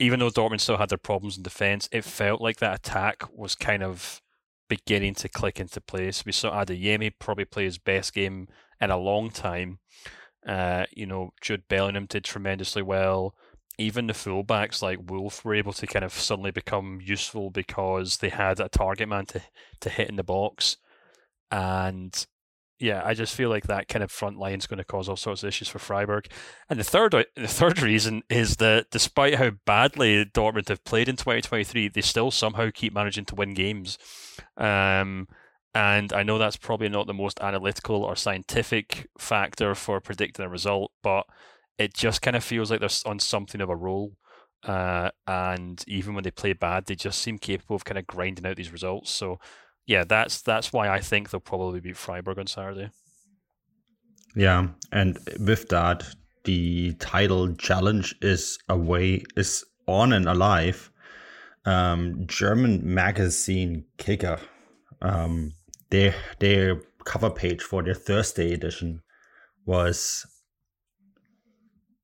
even 0.01 0.20
though 0.20 0.31
Dortmund 0.31 0.62
still 0.62 0.77
had 0.77 0.89
their 0.89 0.98
problems 0.98 1.38
in 1.38 1.43
defence, 1.43 1.88
it 1.91 2.03
felt 2.03 2.41
like 2.41 2.58
that 2.58 2.74
attack 2.74 3.24
was 3.31 3.53
kind 3.53 3.84
of 3.84 4.20
beginning 4.67 5.13
to 5.13 5.29
click 5.29 5.60
into 5.60 5.79
place. 5.79 6.25
We 6.25 6.31
saw 6.31 6.51
Adeyemi 6.63 7.12
probably 7.20 7.46
play 7.46 7.65
his 7.65 7.77
best 7.77 8.12
game 8.12 8.48
in 8.81 8.89
a 8.89 8.98
long 8.98 9.29
time. 9.29 9.77
Uh, 10.43 10.86
you 10.91 11.05
know, 11.05 11.34
Jude 11.39 11.67
Bellingham 11.70 12.08
did 12.08 12.24
tremendously 12.24 12.81
well. 12.81 13.36
Even 13.77 14.08
the 14.08 14.13
fullbacks 14.13 14.81
like 14.81 15.12
Wolf 15.12 15.46
were 15.46 15.53
able 15.53 15.74
to 15.74 15.86
kind 15.86 16.03
of 16.03 16.13
suddenly 16.13 16.50
become 16.50 17.00
useful 17.00 17.51
because 17.51 18.17
they 18.17 18.29
had 18.29 18.60
a 18.60 18.70
target 18.70 19.08
man 19.08 19.27
to, 19.27 19.41
to 19.81 19.89
hit 19.89 20.10
in 20.10 20.15
the 20.15 20.24
box. 20.24 20.77
And 21.51 22.25
yeah, 22.82 23.04
I 23.06 23.14
just 23.14 23.36
feel 23.36 23.50
like 23.50 23.68
that 23.68 23.88
kind 23.88 24.04
of 24.04 24.12
front 24.12 24.40
line 24.40 24.58
is 24.58 24.66
going 24.66 24.80
to 24.80 24.84
cause 24.84 25.08
all 25.08 25.16
sorts 25.16 25.44
of 25.44 25.48
issues 25.48 25.68
for 25.68 25.78
Freiburg. 25.78 26.28
And 26.68 26.80
the 26.80 26.84
third 26.84 27.12
the 27.12 27.48
third 27.48 27.82
reason 27.82 28.24
is 28.30 28.58
that 28.58 28.88
despite 28.90 29.36
how 29.36 29.52
badly 29.66 30.26
Dortmund 30.26 30.70
have 30.70 30.84
played 30.84 31.08
in 31.08 31.16
2023, 31.16 31.90
they 31.90 32.02
still 32.02 32.32
somehow 32.32 32.70
keep 32.74 32.94
managing 32.94 33.26
to 33.26 33.36
win 33.36 33.54
games. 33.54 34.00
Um, 34.58 35.28
and 35.76 36.12
I 36.12 36.24
know 36.24 36.40
that's 36.40 36.58
probably 36.58 36.90
not 36.90 37.06
the 37.06 37.14
most 37.14 37.40
analytical 37.40 38.04
or 38.04 38.16
scientific 38.16 39.08
factor 39.18 39.76
for 39.76 40.02
predicting 40.02 40.44
a 40.44 40.50
result, 40.50 40.92
but 41.04 41.26
it 41.78 41.94
just 41.94 42.22
kind 42.24 42.36
of 42.36 42.44
feels 42.44 42.72
like 42.72 42.80
they're 42.80 42.90
on 43.06 43.20
something 43.20 43.62
of 43.62 43.70
a 43.70 43.76
roll. 43.76 44.14
Uh, 44.64 45.12
and 45.28 45.84
even 45.88 46.14
when 46.14 46.24
they 46.24 46.32
play 46.32 46.54
bad, 46.54 46.86
they 46.86 46.96
just 46.96 47.22
seem 47.22 47.38
capable 47.38 47.76
of 47.76 47.86
kind 47.86 47.98
of 47.98 48.08
grinding 48.08 48.46
out 48.46 48.58
these 48.58 48.72
results. 48.72 49.12
So, 49.12 49.40
yeah, 49.92 50.06
that's 50.06 50.42
that's 50.42 50.72
why 50.72 50.88
I 50.88 51.02
think 51.02 51.30
they'll 51.30 51.42
probably 51.42 51.82
beat 51.82 51.98
Freiburg 51.98 52.40
on 52.40 52.48
Saturday. 52.48 52.92
Yeah, 54.36 54.70
and 54.94 55.20
with 55.38 55.68
that, 55.68 56.06
the 56.46 56.94
title 56.94 57.54
challenge 57.56 58.16
is 58.22 58.58
away 58.70 59.24
is 59.36 59.66
on 59.88 60.14
and 60.14 60.30
alive. 60.30 60.90
Um, 61.66 62.24
German 62.26 62.82
magazine 62.84 63.84
Kicker, 63.98 64.40
um, 65.02 65.52
their 65.90 66.16
their 66.40 66.82
cover 67.04 67.30
page 67.30 67.62
for 67.62 67.84
their 67.84 67.94
Thursday 67.94 68.54
edition 68.54 69.02
was 69.66 70.26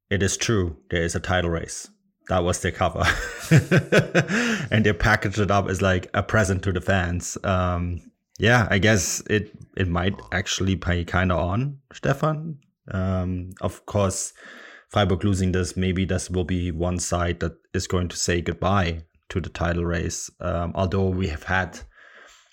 it 0.10 0.22
is 0.22 0.36
true 0.36 0.76
there 0.90 1.04
is 1.04 1.16
a 1.16 1.20
title 1.20 1.50
race 1.52 1.90
that 2.30 2.44
was 2.44 2.62
their 2.62 2.72
cover. 2.72 3.04
And 4.70 4.86
they 4.86 4.92
packaged 4.94 5.40
it 5.40 5.50
up 5.50 5.70
as 5.70 5.82
like 5.82 6.10
a 6.14 6.22
present 6.22 6.64
to 6.64 6.74
the 6.74 6.82
fans. 6.82 7.38
Um, 7.44 8.02
yeah 8.40 8.68
i 8.70 8.78
guess 8.78 9.22
it 9.30 9.52
it 9.76 9.88
might 9.88 10.16
actually 10.32 10.76
pay 10.76 11.04
kind 11.04 11.32
of 11.32 11.40
on 11.40 11.80
stefan. 11.94 12.60
Um, 12.90 13.52
of 13.62 13.86
course 13.86 14.34
freiburg 14.90 15.24
losing 15.24 15.52
this 15.52 15.76
maybe 15.76 16.06
this 16.06 16.30
will 16.30 16.46
be 16.46 16.72
one 16.72 17.00
side 17.00 17.40
that 17.42 17.58
is 17.74 17.88
going 17.88 18.08
to 18.10 18.16
say 18.16 18.42
goodbye 18.42 19.04
to 19.30 19.42
the 19.42 19.50
title 19.50 19.84
race. 19.84 20.32
Um, 20.40 20.72
although 20.74 21.10
we 21.10 21.28
have 21.28 21.44
had 21.44 21.80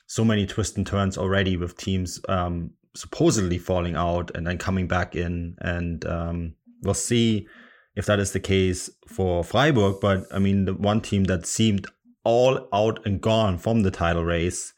so 0.08 0.24
many 0.24 0.44
twists 0.44 0.76
and 0.76 0.84
turns 0.84 1.16
already 1.16 1.56
with 1.56 1.76
teams 1.76 2.20
um, 2.28 2.72
supposedly 2.96 3.58
falling 3.58 3.94
out 3.94 4.32
and 4.34 4.44
then 4.44 4.58
coming 4.58 4.88
back 4.88 5.14
in 5.14 5.56
and 5.60 6.04
um, 6.06 6.54
we'll 6.82 6.94
see 6.94 7.46
if 7.96 8.06
that 8.06 8.18
is 8.18 8.32
the 8.32 8.40
case 8.40 8.90
for 9.06 9.44
Freiburg. 9.44 9.96
But 10.00 10.26
I 10.32 10.38
mean, 10.38 10.64
the 10.64 10.74
one 10.74 11.00
team 11.00 11.24
that 11.24 11.46
seemed 11.46 11.86
all 12.24 12.68
out 12.72 13.04
and 13.04 13.20
gone 13.20 13.58
from 13.58 13.82
the 13.82 13.90
title 13.90 14.24
race 14.24 14.72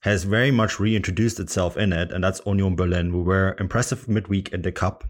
has 0.00 0.24
very 0.24 0.50
much 0.50 0.80
reintroduced 0.80 1.38
itself 1.38 1.76
in 1.76 1.92
it, 1.92 2.10
and 2.12 2.22
that's 2.22 2.40
Union 2.44 2.74
Berlin, 2.74 3.10
who 3.10 3.22
were 3.22 3.56
impressive 3.58 4.08
midweek 4.08 4.52
in 4.52 4.62
the 4.62 4.72
cup. 4.72 5.04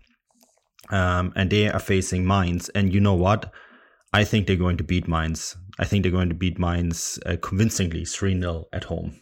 Um, 0.90 1.32
and 1.34 1.48
they 1.48 1.68
are 1.68 1.78
facing 1.78 2.26
Mainz. 2.26 2.68
And 2.70 2.92
you 2.92 3.00
know 3.00 3.14
what? 3.14 3.50
I 4.12 4.24
think 4.24 4.46
they're 4.46 4.56
going 4.56 4.76
to 4.76 4.84
beat 4.84 5.08
Mainz. 5.08 5.56
I 5.78 5.86
think 5.86 6.02
they're 6.02 6.12
going 6.12 6.28
to 6.28 6.34
beat 6.34 6.58
Mainz 6.58 7.18
uh, 7.24 7.36
convincingly 7.40 8.04
3 8.04 8.38
0 8.38 8.66
at 8.72 8.84
home. 8.84 9.18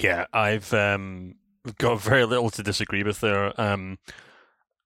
Yeah, 0.00 0.26
I've 0.32 0.72
um, 0.72 1.34
got 1.78 2.00
very 2.00 2.24
little 2.24 2.50
to 2.50 2.62
disagree 2.62 3.02
with 3.02 3.20
there. 3.20 3.58
Um, 3.60 3.98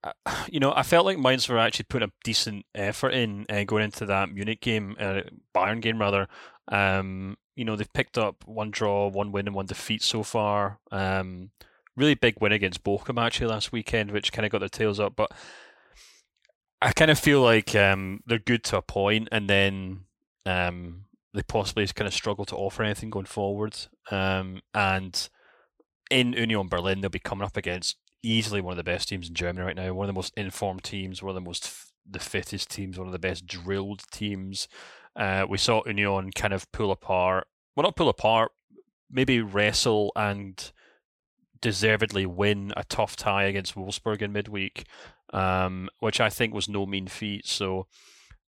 you 0.51 0.59
know, 0.59 0.73
I 0.75 0.83
felt 0.83 1.05
like 1.05 1.19
Mainz 1.19 1.47
were 1.47 1.57
actually 1.57 1.85
putting 1.89 2.09
a 2.09 2.11
decent 2.23 2.65
effort 2.75 3.09
in 3.09 3.45
uh, 3.49 3.63
going 3.63 3.83
into 3.83 4.05
that 4.05 4.31
Munich 4.31 4.61
game, 4.61 4.95
uh, 4.99 5.21
Bayern 5.55 5.81
game 5.81 5.99
rather. 5.99 6.27
Um, 6.67 7.37
you 7.55 7.65
know, 7.65 7.75
they've 7.75 7.93
picked 7.93 8.17
up 8.17 8.43
one 8.45 8.71
draw, 8.71 9.07
one 9.07 9.31
win, 9.31 9.47
and 9.47 9.55
one 9.55 9.65
defeat 9.65 10.01
so 10.01 10.23
far. 10.23 10.79
Um, 10.91 11.51
really 11.95 12.15
big 12.15 12.35
win 12.39 12.51
against 12.51 12.83
Bochum 12.83 13.21
actually 13.21 13.47
last 13.47 13.71
weekend, 13.71 14.11
which 14.11 14.31
kind 14.31 14.45
of 14.45 14.51
got 14.51 14.59
their 14.59 14.69
tails 14.69 14.99
up. 14.99 15.15
But 15.15 15.31
I 16.81 16.91
kind 16.93 17.11
of 17.11 17.19
feel 17.19 17.41
like 17.41 17.75
um, 17.75 18.21
they're 18.25 18.39
good 18.39 18.63
to 18.65 18.77
a 18.77 18.81
point, 18.81 19.27
and 19.31 19.49
then 19.49 20.05
um, 20.45 21.05
they 21.33 21.43
possibly 21.43 21.85
kind 21.87 22.07
of 22.07 22.13
struggle 22.13 22.45
to 22.45 22.55
offer 22.55 22.83
anything 22.83 23.09
going 23.09 23.25
forward. 23.25 23.75
Um, 24.09 24.61
and 24.73 25.29
in 26.09 26.33
Union 26.33 26.67
Berlin, 26.67 27.01
they'll 27.01 27.09
be 27.09 27.19
coming 27.19 27.45
up 27.45 27.57
against 27.57 27.97
easily 28.23 28.61
one 28.61 28.73
of 28.73 28.77
the 28.77 28.83
best 28.83 29.09
teams 29.09 29.27
in 29.27 29.35
Germany 29.35 29.65
right 29.65 29.75
now. 29.75 29.93
One 29.93 30.05
of 30.05 30.13
the 30.13 30.17
most 30.17 30.33
informed 30.37 30.83
teams, 30.83 31.21
one 31.21 31.31
of 31.31 31.35
the 31.35 31.47
most 31.47 31.65
f- 31.65 31.91
the 32.09 32.19
fittest 32.19 32.69
teams, 32.69 32.97
one 32.97 33.07
of 33.07 33.13
the 33.13 33.19
best 33.19 33.45
drilled 33.45 34.03
teams. 34.11 34.67
Uh, 35.15 35.45
we 35.47 35.57
saw 35.57 35.81
Union 35.85 36.31
kind 36.31 36.53
of 36.53 36.71
pull 36.71 36.91
apart. 36.91 37.47
Well, 37.75 37.83
not 37.83 37.95
pull 37.95 38.09
apart, 38.09 38.51
maybe 39.09 39.41
wrestle 39.41 40.11
and 40.15 40.71
deservedly 41.61 42.25
win 42.25 42.73
a 42.75 42.83
tough 42.83 43.15
tie 43.15 43.43
against 43.43 43.75
Wolfsburg 43.75 44.21
in 44.21 44.33
midweek, 44.33 44.85
um, 45.33 45.89
which 45.99 46.19
I 46.19 46.29
think 46.29 46.53
was 46.53 46.67
no 46.67 46.85
mean 46.85 47.07
feat. 47.07 47.47
So, 47.47 47.87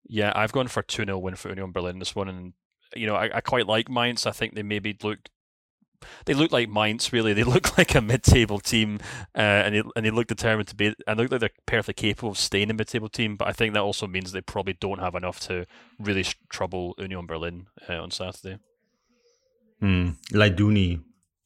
yeah, 0.05 0.31
I've 0.35 0.51
gone 0.51 0.67
for 0.67 0.81
2 0.81 1.05
0 1.05 1.17
win 1.19 1.35
for 1.35 1.49
Union 1.49 1.71
Berlin 1.71 1.99
this 1.99 2.15
one. 2.15 2.27
And, 2.27 2.53
you 2.95 3.07
know, 3.07 3.15
I, 3.15 3.37
I 3.37 3.41
quite 3.41 3.67
like 3.67 3.89
Mainz. 3.89 4.25
I 4.25 4.31
think 4.31 4.55
they 4.55 4.63
maybe 4.63 4.97
look 5.03 5.19
they 6.25 6.33
look 6.33 6.51
like 6.51 6.69
Mainz, 6.69 7.11
really. 7.13 7.33
They 7.33 7.43
look 7.55 7.77
like 7.77 7.95
a 7.95 8.01
mid-table 8.01 8.59
team, 8.59 8.99
uh, 9.35 9.41
and 9.41 9.75
they 9.75 9.83
and 9.95 10.05
they 10.05 10.11
look 10.11 10.27
determined 10.27 10.67
to 10.69 10.75
be. 10.75 10.95
And 11.07 11.19
look 11.19 11.31
like 11.31 11.39
they're 11.39 11.49
perfectly 11.65 12.09
capable 12.09 12.31
of 12.31 12.37
staying 12.37 12.69
a 12.69 12.73
mid-table 12.73 13.09
team. 13.09 13.35
But 13.35 13.47
I 13.47 13.53
think 13.53 13.73
that 13.73 13.81
also 13.81 14.07
means 14.07 14.31
they 14.31 14.41
probably 14.41 14.77
don't 14.79 14.99
have 14.99 15.15
enough 15.15 15.39
to 15.41 15.65
really 15.99 16.25
trouble 16.49 16.95
Union 16.97 17.25
Berlin 17.25 17.67
uh, 17.89 18.01
on 18.01 18.11
Saturday. 18.11 18.59
Mm. 19.81 20.15
Laïdouni 20.31 21.01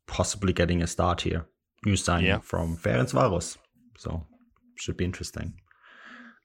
possibly 0.05 0.53
getting 0.53 0.81
a 0.81 0.87
start 0.87 1.21
here. 1.21 1.45
New 1.85 1.95
signing 1.95 2.27
yeah. 2.27 2.39
from 2.39 2.75
Ferencvaros, 2.75 3.57
so 3.97 4.25
should 4.75 4.97
be 4.97 5.05
interesting. 5.05 5.53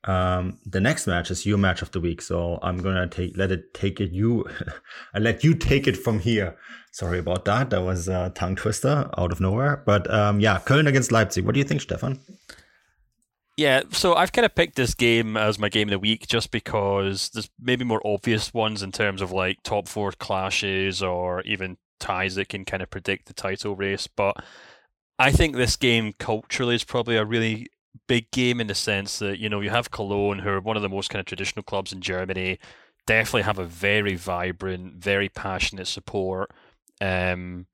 Um, 0.05 0.59
the 0.67 0.81
next 0.81 1.07
match 1.07 1.31
is 1.31 1.47
your 1.47 1.59
match 1.59 1.81
of 1.83 1.93
the 1.93 2.01
week, 2.01 2.23
so 2.23 2.59
I'm 2.63 2.79
gonna 2.79 3.07
take 3.07 3.37
let 3.37 3.53
it 3.53 3.73
take 3.73 4.01
it 4.01 4.11
you, 4.11 4.45
I 5.15 5.19
let 5.19 5.45
you 5.45 5.55
take 5.55 5.87
it 5.87 5.97
from 5.97 6.19
here. 6.19 6.57
Sorry 6.91 7.19
about 7.19 7.45
that. 7.45 7.71
That 7.71 7.83
was 7.83 8.09
a 8.09 8.31
tongue 8.35 8.57
twister 8.57 9.09
out 9.17 9.33
of 9.33 9.41
nowhere. 9.41 9.83
But 9.87 10.13
um, 10.13 10.41
yeah, 10.41 10.59
Köln 10.59 10.89
against 10.89 11.13
Leipzig. 11.13 11.45
What 11.45 11.55
do 11.55 11.59
you 11.59 11.65
think, 11.65 11.81
Stefan? 11.81 12.21
Yeah, 13.57 13.83
so 13.91 14.15
I've 14.15 14.33
kind 14.33 14.47
of 14.47 14.55
picked 14.55 14.77
this 14.77 14.95
game 14.95 15.37
as 15.37 15.59
my 15.59 15.69
game 15.69 15.89
of 15.89 15.93
the 15.93 15.99
week 15.99 16.27
just 16.27 16.51
because 16.51 17.29
there's 17.31 17.51
maybe 17.61 17.85
more 17.85 18.01
obvious 18.05 18.53
ones 18.55 18.83
in 18.83 18.93
terms 18.93 19.21
of 19.21 19.31
like 19.31 19.63
top 19.63 19.89
four 19.89 20.11
clashes 20.13 21.03
or 21.03 21.43
even 21.43 21.77
ties 22.01 22.35
that 22.37 22.49
can 22.49 22.65
kind 22.65 22.83
of 22.83 22.91
predict 22.91 23.27
the 23.27 23.35
title 23.35 23.77
race. 23.77 24.07
But 24.07 24.37
I 25.19 25.31
think 25.33 25.55
this 25.55 25.77
game 25.77 26.15
culturally 26.19 26.75
is 26.75 26.85
probably 26.85 27.17
a 27.17 27.25
really 27.25 27.69
big 28.09 28.31
game 28.31 28.61
in 28.61 28.67
the 28.67 28.75
sense 28.75 29.19
that 29.19 29.39
you 29.39 29.49
know 29.49 29.61
you 29.61 29.71
have 29.71 29.91
Cologne, 29.91 30.41
who 30.41 30.51
are 30.51 30.61
one 30.61 30.77
of 30.77 30.83
the 30.83 30.89
most 30.89 31.11
kind 31.11 31.21
of 31.21 31.27
traditional 31.27 31.63
clubs 31.63 31.93
in 31.93 32.01
Germany, 32.01 32.59
definitely 33.07 33.43
have 33.43 33.59
a 33.59 33.65
very 33.65 34.15
vibrant, 34.15 34.95
very 34.95 35.29
passionate 35.29 35.87
support. 35.87 36.51
Um, 37.01 37.67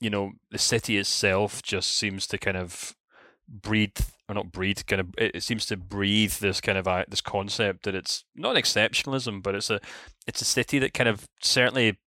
you 0.00 0.10
know, 0.10 0.32
the 0.50 0.58
city 0.58 0.96
itself 0.96 1.62
just 1.62 1.90
seems 1.96 2.26
to 2.28 2.38
kind 2.38 2.56
of 2.56 2.94
breed 3.48 3.92
or 4.28 4.34
not 4.34 4.52
breed 4.52 4.86
kind 4.86 5.00
of 5.00 5.08
it, 5.16 5.42
seems 5.42 5.66
to 5.66 5.76
breathe 5.76 6.34
this 6.34 6.60
kind 6.60 6.76
of 6.76 6.86
uh, 6.86 7.04
this 7.08 7.20
concept 7.20 7.84
that 7.84 7.94
it's 7.94 8.24
not 8.36 8.56
an 8.56 8.62
exceptionalism 8.62 9.42
but 9.42 9.54
it's 9.54 9.70
a 9.70 9.80
it's 10.26 10.42
a 10.42 10.44
city 10.44 10.78
that 10.78 10.92
kind 10.92 11.08
of 11.08 11.26
certainly 11.40 11.98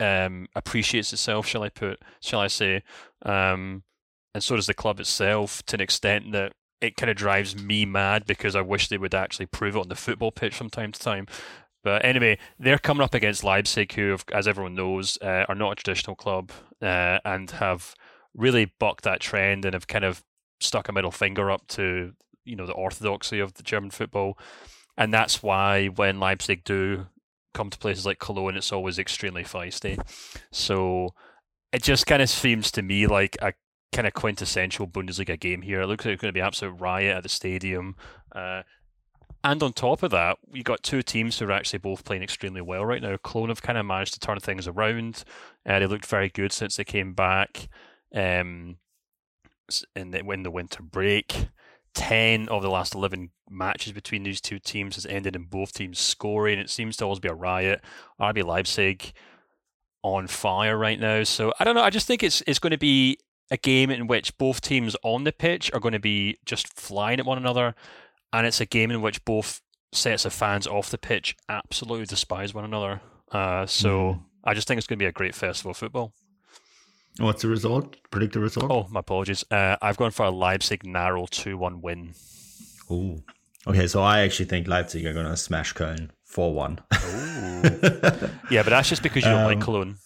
um, 0.00 0.46
appreciates 0.54 1.12
itself 1.12 1.46
shall 1.46 1.62
i 1.62 1.70
put 1.70 1.98
shall 2.20 2.40
i 2.40 2.46
say 2.46 2.82
um, 3.24 3.82
and 4.34 4.42
so 4.42 4.56
does 4.56 4.66
the 4.66 4.74
club 4.74 5.00
itself 5.00 5.62
to 5.64 5.76
an 5.76 5.80
extent 5.80 6.32
that 6.32 6.52
it 6.82 6.96
kind 6.96 7.08
of 7.08 7.16
drives 7.16 7.56
me 7.56 7.86
mad 7.86 8.26
because 8.26 8.56
I 8.56 8.60
wish 8.60 8.88
they 8.88 8.98
would 8.98 9.14
actually 9.14 9.46
prove 9.46 9.76
it 9.76 9.80
on 9.80 9.88
the 9.88 9.94
football 9.94 10.32
pitch 10.32 10.54
from 10.54 10.68
time 10.68 10.92
to 10.92 11.00
time. 11.00 11.26
But 11.84 12.04
anyway, 12.04 12.38
they're 12.58 12.78
coming 12.78 13.02
up 13.02 13.14
against 13.14 13.44
Leipzig, 13.44 13.92
who, 13.92 14.16
as 14.32 14.46
everyone 14.46 14.74
knows, 14.74 15.16
uh, 15.22 15.46
are 15.48 15.54
not 15.54 15.72
a 15.72 15.76
traditional 15.76 16.16
club 16.16 16.50
uh, 16.82 17.18
and 17.24 17.50
have 17.52 17.94
really 18.34 18.72
bucked 18.78 19.04
that 19.04 19.20
trend 19.20 19.64
and 19.64 19.74
have 19.74 19.86
kind 19.86 20.04
of 20.04 20.24
stuck 20.60 20.88
a 20.88 20.92
middle 20.92 21.10
finger 21.10 21.50
up 21.50 21.66
to 21.68 22.12
you 22.44 22.56
know 22.56 22.66
the 22.66 22.72
orthodoxy 22.72 23.38
of 23.38 23.54
the 23.54 23.62
German 23.62 23.90
football, 23.90 24.36
and 24.96 25.14
that's 25.14 25.42
why 25.42 25.86
when 25.86 26.20
Leipzig 26.20 26.64
do 26.64 27.06
come 27.54 27.70
to 27.70 27.78
places 27.78 28.06
like 28.06 28.18
Cologne, 28.18 28.56
it's 28.56 28.72
always 28.72 28.98
extremely 28.98 29.44
feisty. 29.44 30.00
So 30.50 31.14
it 31.72 31.82
just 31.82 32.06
kind 32.06 32.22
of 32.22 32.28
seems 32.28 32.70
to 32.72 32.82
me 32.82 33.06
like 33.06 33.36
a 33.40 33.52
kind 33.92 34.06
of 34.06 34.14
quintessential 34.14 34.88
Bundesliga 34.88 35.38
game 35.38 35.62
here. 35.62 35.82
It 35.82 35.86
looks 35.86 36.04
like 36.04 36.14
it's 36.14 36.22
going 36.22 36.30
to 36.30 36.38
be 36.38 36.40
absolute 36.40 36.80
riot 36.80 37.16
at 37.16 37.22
the 37.22 37.28
stadium. 37.28 37.96
Uh, 38.34 38.62
and 39.44 39.62
on 39.62 39.72
top 39.72 40.02
of 40.02 40.10
that, 40.12 40.38
we 40.50 40.62
got 40.62 40.82
two 40.82 41.02
teams 41.02 41.38
who 41.38 41.46
are 41.46 41.52
actually 41.52 41.80
both 41.80 42.04
playing 42.04 42.22
extremely 42.22 42.60
well 42.60 42.84
right 42.84 43.02
now. 43.02 43.16
Cologne 43.16 43.48
have 43.48 43.62
kind 43.62 43.78
of 43.78 43.84
managed 43.84 44.14
to 44.14 44.20
turn 44.20 44.38
things 44.40 44.68
around. 44.68 45.24
Uh, 45.66 45.78
they 45.78 45.86
looked 45.86 46.06
very 46.06 46.28
good 46.28 46.52
since 46.52 46.76
they 46.76 46.84
came 46.84 47.12
back 47.12 47.68
um, 48.14 48.76
in, 49.96 50.12
the, 50.12 50.20
in 50.20 50.42
the 50.42 50.50
winter 50.50 50.82
break. 50.82 51.48
10 51.94 52.48
of 52.48 52.62
the 52.62 52.70
last 52.70 52.94
11 52.94 53.30
matches 53.50 53.92
between 53.92 54.22
these 54.22 54.40
two 54.40 54.58
teams 54.58 54.94
has 54.94 55.04
ended 55.06 55.36
in 55.36 55.44
both 55.44 55.74
teams 55.74 55.98
scoring. 55.98 56.58
It 56.58 56.70
seems 56.70 56.96
to 56.96 57.04
always 57.04 57.20
be 57.20 57.28
a 57.28 57.34
riot. 57.34 57.82
RB 58.20 58.44
Leipzig 58.44 59.12
on 60.02 60.26
fire 60.26 60.78
right 60.78 60.98
now. 60.98 61.24
So 61.24 61.52
I 61.60 61.64
don't 61.64 61.74
know. 61.74 61.82
I 61.82 61.90
just 61.90 62.06
think 62.06 62.22
it's 62.22 62.42
it's 62.46 62.58
going 62.58 62.70
to 62.70 62.78
be 62.78 63.18
a 63.52 63.56
game 63.58 63.90
in 63.90 64.06
which 64.06 64.36
both 64.38 64.62
teams 64.62 64.96
on 65.04 65.24
the 65.24 65.32
pitch 65.32 65.70
are 65.74 65.78
going 65.80 65.92
to 65.92 66.00
be 66.00 66.38
just 66.46 66.66
flying 66.72 67.20
at 67.20 67.26
one 67.26 67.36
another, 67.36 67.74
and 68.32 68.46
it's 68.46 68.60
a 68.62 68.66
game 68.66 68.90
in 68.90 69.02
which 69.02 69.22
both 69.26 69.60
sets 69.92 70.24
of 70.24 70.32
fans 70.32 70.66
off 70.66 70.88
the 70.88 70.96
pitch 70.96 71.36
absolutely 71.50 72.06
despise 72.06 72.54
one 72.54 72.64
another. 72.64 73.02
Uh, 73.30 73.66
so 73.66 73.90
mm. 74.14 74.20
I 74.42 74.54
just 74.54 74.66
think 74.66 74.78
it's 74.78 74.86
going 74.86 74.98
to 74.98 75.02
be 75.02 75.06
a 75.08 75.12
great 75.12 75.34
festival 75.34 75.72
of 75.72 75.76
football. 75.76 76.14
What's 77.18 77.42
the 77.42 77.48
result? 77.48 77.96
Predict 78.10 78.32
the 78.32 78.40
result? 78.40 78.70
Oh, 78.70 78.86
my 78.90 79.00
apologies. 79.00 79.44
Uh, 79.50 79.76
I've 79.82 79.98
gone 79.98 80.12
for 80.12 80.24
a 80.24 80.30
Leipzig 80.30 80.86
narrow 80.86 81.26
2 81.30 81.58
1 81.58 81.82
win. 81.82 82.14
Oh. 82.90 83.18
Okay, 83.66 83.86
so 83.86 84.02
I 84.02 84.20
actually 84.20 84.46
think 84.46 84.66
Leipzig 84.66 85.04
are 85.04 85.12
going 85.12 85.26
to 85.26 85.36
smash 85.36 85.74
Köln 85.74 86.08
4 86.24 86.54
1. 86.54 86.80
Yeah, 88.50 88.62
but 88.64 88.70
that's 88.70 88.88
just 88.88 89.02
because 89.02 89.24
you 89.24 89.30
don't 89.30 89.44
like 89.44 89.56
Um, 89.58 89.62
Cologne. 89.62 89.96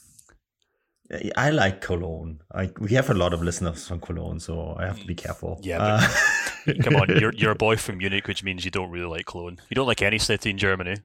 I 1.37 1.51
like 1.51 1.81
Cologne. 1.81 2.41
I, 2.53 2.71
we 2.81 2.91
have 2.95 3.11
a 3.11 3.15
lot 3.15 3.33
of 3.33 3.43
listeners 3.43 3.87
from 3.87 4.01
Cologne, 4.01 4.41
so 4.41 4.77
I 4.79 4.87
have 4.87 4.99
to 4.99 5.07
be 5.07 5.15
careful. 5.15 5.61
Yeah, 5.63 5.79
Uh, 6.01 6.73
Come 6.83 6.97
on, 6.97 7.09
you're, 7.21 7.33
you're 7.35 7.53
a 7.53 7.57
boy 7.57 7.77
from 7.77 7.99
Munich, 7.99 8.27
which 8.27 8.43
means 8.43 8.65
you 8.65 8.73
don't 8.73 8.91
really 8.91 9.07
like 9.07 9.27
Cologne. 9.27 9.59
You 9.71 9.75
don't 9.77 9.87
like 9.87 10.03
any 10.03 10.19
city 10.19 10.51
in 10.51 10.59
Germany. 10.59 10.97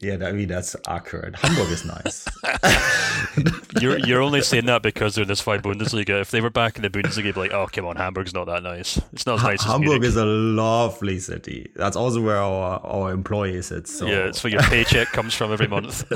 Yeah, 0.00 0.16
I 0.26 0.32
mean, 0.32 0.48
that's 0.48 0.74
accurate. 0.88 1.36
Hamburg 1.36 1.70
is 1.70 1.84
nice. 1.84 2.26
You're 3.80 3.98
you're 3.98 4.20
only 4.20 4.42
saying 4.42 4.66
that 4.66 4.82
because 4.82 5.14
they're 5.14 5.22
in 5.22 5.28
this 5.28 5.40
five 5.40 5.62
Bundesliga. 5.62 6.20
If 6.20 6.32
they 6.32 6.40
were 6.40 6.50
back 6.50 6.76
in 6.76 6.82
the 6.82 6.90
Bundesliga, 6.90 7.26
you'd 7.26 7.34
be 7.36 7.40
like, 7.40 7.52
oh, 7.52 7.68
come 7.70 7.86
on, 7.86 7.96
Hamburg's 7.96 8.34
not 8.34 8.46
that 8.46 8.62
nice. 8.62 9.00
It's 9.12 9.26
not 9.26 9.38
as 9.38 9.44
nice 9.44 9.60
as 9.60 9.66
Hamburg 9.66 9.88
Munich. 9.88 10.08
is 10.08 10.16
a 10.16 10.24
lovely 10.24 11.20
city. 11.20 11.70
That's 11.76 11.96
also 11.96 12.20
where 12.20 12.38
our, 12.38 12.80
our 12.84 13.12
employee 13.12 13.62
sits. 13.62 13.96
So. 13.96 14.06
Yeah, 14.06 14.26
it's 14.26 14.42
where 14.42 14.52
your 14.52 14.62
paycheck 14.62 15.08
comes 15.08 15.34
from 15.34 15.52
every 15.52 15.68
month. 15.68 16.10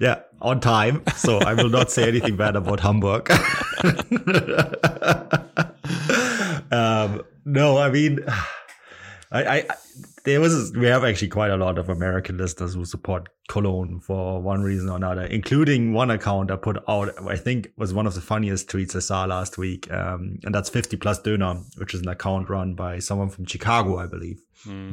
Yeah, 0.00 0.20
on 0.40 0.60
time. 0.60 1.02
So 1.16 1.38
I 1.38 1.54
will 1.54 1.68
not 1.68 1.90
say 1.90 2.08
anything 2.08 2.36
bad 2.36 2.56
about 2.56 2.80
Hamburg. 2.80 3.30
um, 6.72 7.22
no, 7.44 7.78
I 7.78 7.90
mean, 7.90 8.20
I, 9.30 9.58
I 9.58 9.66
there 10.24 10.40
was 10.40 10.72
we 10.72 10.86
have 10.86 11.04
actually 11.04 11.28
quite 11.28 11.50
a 11.50 11.56
lot 11.56 11.78
of 11.78 11.88
American 11.90 12.38
listeners 12.38 12.74
who 12.74 12.84
support 12.84 13.28
Cologne 13.48 14.00
for 14.00 14.40
one 14.40 14.62
reason 14.62 14.88
or 14.88 14.96
another, 14.96 15.24
including 15.24 15.92
one 15.92 16.10
account 16.10 16.50
I 16.50 16.56
put 16.56 16.78
out. 16.88 17.10
I 17.28 17.36
think 17.36 17.68
was 17.76 17.92
one 17.92 18.06
of 18.06 18.14
the 18.14 18.22
funniest 18.22 18.68
tweets 18.68 18.96
I 18.96 19.00
saw 19.00 19.24
last 19.24 19.58
week, 19.58 19.92
um, 19.92 20.38
and 20.44 20.54
that's 20.54 20.70
50 20.70 20.96
plus 20.96 21.20
Döner, 21.20 21.62
which 21.76 21.92
is 21.92 22.00
an 22.00 22.08
account 22.08 22.48
run 22.48 22.74
by 22.74 22.98
someone 23.00 23.28
from 23.28 23.44
Chicago, 23.44 23.98
I 23.98 24.06
believe. 24.06 24.40
Hmm. 24.64 24.92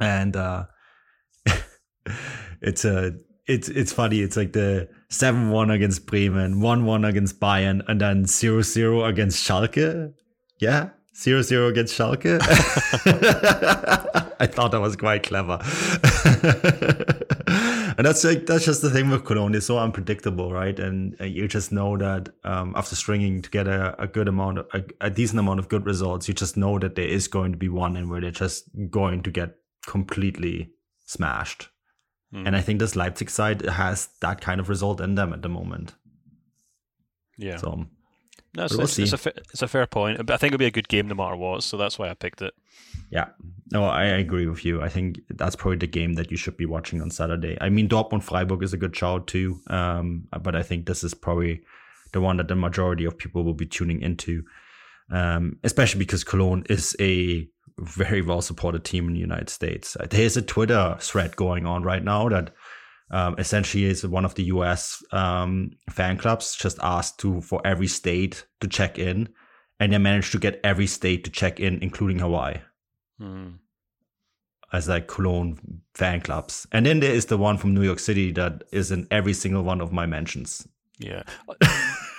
and 0.00 0.34
uh 0.34 0.64
it's 2.60 2.84
a 2.84 3.12
it's 3.46 3.68
it's 3.68 3.92
funny. 3.92 4.20
It's 4.20 4.36
like 4.36 4.54
the 4.54 4.88
7-1 5.10 5.72
against 5.72 6.06
bremen 6.06 6.56
1-1 6.56 7.08
against 7.08 7.38
bayern 7.38 7.82
and 7.86 8.00
then 8.00 8.24
0-0 8.24 9.08
against 9.08 9.46
schalke. 9.46 10.12
Yeah? 10.58 10.88
0-0 11.14 11.68
against 11.68 11.96
schalke 11.96 12.40
i 14.44 14.46
thought 14.46 14.70
that 14.72 14.80
was 14.80 14.96
quite 14.96 15.22
clever 15.22 15.58
and 17.96 18.06
that's 18.06 18.24
like 18.24 18.46
that's 18.46 18.64
just 18.64 18.82
the 18.82 18.90
thing 18.90 19.08
with 19.10 19.24
cologne 19.24 19.54
it's 19.54 19.66
so 19.66 19.78
unpredictable 19.78 20.52
right 20.52 20.78
and 20.78 21.16
uh, 21.20 21.24
you 21.24 21.48
just 21.48 21.72
know 21.72 21.96
that 21.96 22.28
um, 22.44 22.72
after 22.76 22.94
stringing 22.94 23.40
together 23.42 23.94
a 23.98 24.06
good 24.06 24.28
amount 24.28 24.58
of, 24.58 24.66
a, 24.74 24.82
a 25.00 25.10
decent 25.10 25.38
amount 25.38 25.58
of 25.60 25.68
good 25.68 25.86
results 25.86 26.28
you 26.28 26.34
just 26.34 26.56
know 26.56 26.78
that 26.78 26.94
there 26.94 27.06
is 27.06 27.28
going 27.28 27.52
to 27.52 27.58
be 27.58 27.68
one 27.68 27.96
in 27.96 28.08
where 28.08 28.20
they're 28.20 28.30
just 28.30 28.68
going 28.90 29.22
to 29.22 29.30
get 29.30 29.56
completely 29.86 30.70
smashed. 31.04 31.68
Hmm. 32.32 32.46
And 32.46 32.56
I 32.56 32.60
think 32.60 32.78
this 32.78 32.96
Leipzig 32.96 33.30
side 33.30 33.62
has 33.62 34.08
that 34.20 34.40
kind 34.40 34.60
of 34.60 34.68
result 34.68 35.00
in 35.00 35.14
them 35.14 35.32
at 35.32 35.42
the 35.42 35.48
moment. 35.48 35.94
Yeah, 37.36 37.56
So 37.56 37.86
no, 38.56 38.64
it's, 38.64 38.74
we'll 38.74 38.84
it's, 38.84 38.98
it's 38.98 39.26
a 39.26 39.32
it's 39.52 39.62
a 39.62 39.68
fair 39.68 39.86
point. 39.86 40.30
I 40.30 40.36
think 40.36 40.52
it'll 40.52 40.58
be 40.58 40.66
a 40.66 40.70
good 40.70 40.88
game 40.88 41.08
no 41.08 41.14
matter 41.14 41.36
what. 41.36 41.62
So 41.62 41.76
that's 41.76 41.98
why 41.98 42.08
I 42.08 42.14
picked 42.14 42.42
it. 42.42 42.54
yeah, 43.10 43.28
no, 43.72 43.84
I 43.84 44.04
agree 44.04 44.46
with 44.46 44.64
you. 44.64 44.82
I 44.82 44.88
think 44.88 45.20
that's 45.30 45.56
probably 45.56 45.78
the 45.78 45.86
game 45.86 46.14
that 46.14 46.30
you 46.30 46.36
should 46.36 46.56
be 46.56 46.66
watching 46.66 47.02
on 47.02 47.10
Saturday. 47.10 47.58
I 47.60 47.68
mean, 47.70 47.88
Dortmund 47.88 48.22
Freiburg 48.22 48.62
is 48.62 48.72
a 48.72 48.76
good 48.76 48.94
shout 48.94 49.26
too, 49.26 49.60
um, 49.68 50.28
but 50.42 50.54
I 50.54 50.62
think 50.62 50.86
this 50.86 51.02
is 51.02 51.14
probably 51.14 51.62
the 52.12 52.20
one 52.20 52.36
that 52.36 52.48
the 52.48 52.54
majority 52.54 53.04
of 53.04 53.18
people 53.18 53.42
will 53.42 53.54
be 53.54 53.66
tuning 53.66 54.00
into, 54.00 54.44
um, 55.10 55.58
especially 55.64 55.98
because 55.98 56.22
Cologne 56.22 56.64
is 56.70 56.96
a 57.00 57.48
very 57.78 58.22
well 58.22 58.40
supported 58.40 58.84
team 58.84 59.08
in 59.08 59.14
the 59.14 59.20
United 59.20 59.50
States. 59.50 59.96
There's 60.10 60.36
a 60.36 60.42
Twitter 60.42 60.96
thread 61.00 61.34
going 61.34 61.66
on 61.66 61.82
right 61.82 62.04
now 62.04 62.28
that 62.28 62.54
um, 63.14 63.34
essentially 63.38 63.84
is 63.84 64.04
one 64.06 64.24
of 64.24 64.34
the 64.34 64.44
US 64.54 65.02
um, 65.12 65.70
fan 65.90 66.16
clubs 66.18 66.56
just 66.56 66.78
asked 66.82 67.18
to 67.20 67.40
for 67.40 67.60
every 67.64 67.86
state 67.86 68.44
to 68.60 68.66
check 68.68 68.98
in, 68.98 69.28
and 69.78 69.92
they 69.92 69.98
managed 69.98 70.32
to 70.32 70.38
get 70.38 70.60
every 70.64 70.86
state 70.86 71.22
to 71.24 71.30
check 71.30 71.60
in, 71.60 71.78
including 71.82 72.18
Hawaii, 72.18 72.56
Hmm. 73.18 73.50
as 74.72 74.88
like 74.88 75.06
Cologne 75.06 75.58
fan 75.94 76.20
clubs. 76.20 76.66
And 76.72 76.84
then 76.86 77.00
there 77.00 77.14
is 77.14 77.26
the 77.26 77.38
one 77.38 77.56
from 77.58 77.74
New 77.74 77.82
York 77.84 78.00
City 78.00 78.32
that 78.32 78.64
is 78.72 78.90
in 78.90 79.06
every 79.10 79.32
single 79.34 79.62
one 79.62 79.80
of 79.80 79.92
my 79.92 80.06
mentions. 80.06 80.66
Yeah. 80.98 81.22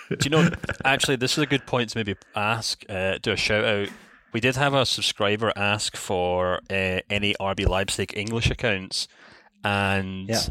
Do 0.09 0.17
you 0.23 0.29
know? 0.29 0.49
Actually, 0.85 1.17
this 1.17 1.33
is 1.37 1.43
a 1.43 1.47
good 1.47 1.65
point 1.65 1.89
to 1.89 1.97
maybe 1.97 2.15
ask. 2.35 2.83
Uh, 2.87 3.17
do 3.21 3.31
a 3.31 3.37
shout 3.37 3.65
out. 3.65 3.89
We 4.33 4.39
did 4.39 4.55
have 4.55 4.73
a 4.73 4.85
subscriber 4.85 5.51
ask 5.55 5.97
for 5.97 6.59
uh, 6.69 6.99
any 7.09 7.33
RB 7.39 7.67
Leipzig 7.67 8.13
English 8.15 8.49
accounts, 8.51 9.07
and 9.63 10.29
Yeah. 10.29 10.41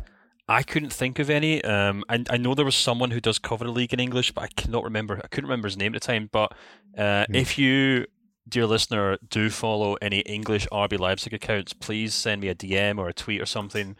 I 0.48 0.62
couldn't 0.62 0.92
think 0.92 1.18
of 1.18 1.30
any. 1.30 1.64
Um, 1.64 2.04
I, 2.08 2.22
I 2.28 2.36
know 2.36 2.54
there 2.54 2.64
was 2.64 2.74
someone 2.76 3.10
who 3.10 3.20
does 3.20 3.38
cover 3.38 3.64
the 3.64 3.70
league 3.72 3.92
in 3.94 4.00
English, 4.00 4.32
but 4.32 4.44
I 4.44 4.48
cannot 4.48 4.84
remember. 4.84 5.18
I 5.22 5.28
couldn't 5.28 5.48
remember 5.48 5.68
his 5.68 5.76
name 5.76 5.94
at 5.94 6.02
the 6.02 6.06
time. 6.06 6.28
But 6.30 6.52
uh, 6.98 7.24
if 7.30 7.56
you, 7.58 8.06
dear 8.48 8.66
listener, 8.66 9.16
do 9.28 9.48
follow 9.48 9.94
any 10.02 10.20
English 10.20 10.66
RB 10.70 10.98
Leipzig 10.98 11.32
accounts, 11.32 11.72
please 11.72 12.14
send 12.14 12.42
me 12.42 12.48
a 12.48 12.54
DM 12.54 12.98
or 12.98 13.08
a 13.08 13.14
tweet 13.14 13.40
or 13.40 13.46
something, 13.46 13.96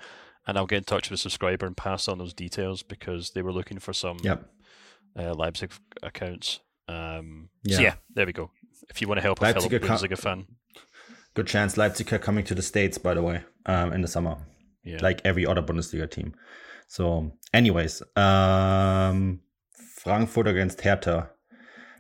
and 0.47 0.59
I'll 0.59 0.67
get 0.67 0.79
in 0.79 0.85
touch 0.85 1.09
with 1.11 1.19
a 1.19 1.23
subscriber 1.23 1.65
and 1.65 1.75
pass 1.77 2.09
on 2.09 2.19
those 2.19 2.35
details 2.35 2.83
because 2.83 3.31
they 3.31 3.41
were 3.41 3.53
looking 3.53 3.79
for 3.79 3.95
some 3.95 4.19
Yep. 4.23 4.45
uh, 5.19 5.35
Leipzig 5.35 5.71
accounts. 6.03 6.61
Um, 6.89 7.49
So 7.67 7.77
Yeah. 7.77 7.81
yeah, 7.81 7.95
there 8.15 8.27
we 8.27 8.35
go. 8.35 8.51
If 8.91 9.01
you 9.01 9.09
want 9.09 9.17
to 9.17 9.23
help 9.23 9.41
a 9.41 9.45
Leipzig 9.45 9.71
fellow 9.71 9.97
Bundesliga 9.97 10.19
fan, 10.19 10.47
Good 11.33 11.47
chance 11.49 11.77
Leipzig 11.77 12.13
are 12.13 12.19
coming 12.19 12.45
to 12.45 12.55
the 12.55 12.63
States, 12.63 12.97
by 12.99 13.13
the 13.15 13.23
way, 13.23 13.43
um, 13.67 13.93
in 13.93 14.03
the 14.03 14.09
summer. 14.09 14.37
Yeah, 14.85 14.99
like 15.01 15.21
every 15.25 15.47
other 15.47 15.63
Bundesliga 15.63 16.11
team. 16.11 16.35
So, 16.87 17.33
anyways, 17.53 18.03
um, 18.17 19.41
Frankfurt 19.97 20.47
against 20.47 20.81
Hertha. 20.83 21.31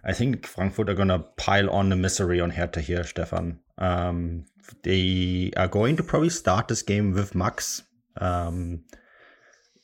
I 0.05 0.12
think 0.12 0.47
Frankfurt 0.47 0.90
are 0.90 0.94
gonna 0.94 1.20
pile 1.37 1.70
on 1.70 1.88
the 1.88 1.97
misery 1.97 2.40
on 2.40 2.51
Hertha 2.51 2.81
here, 2.81 3.05
Stefan. 3.05 3.61
Um, 3.79 4.44
they 4.83 5.51
are 5.57 5.68
going 5.68 5.97
to 5.97 6.03
probably 6.03 6.31
start 6.31 6.68
this 6.68 6.83
game 6.83 7.12
with 7.12 7.35
Max, 7.35 7.83
um, 8.18 8.85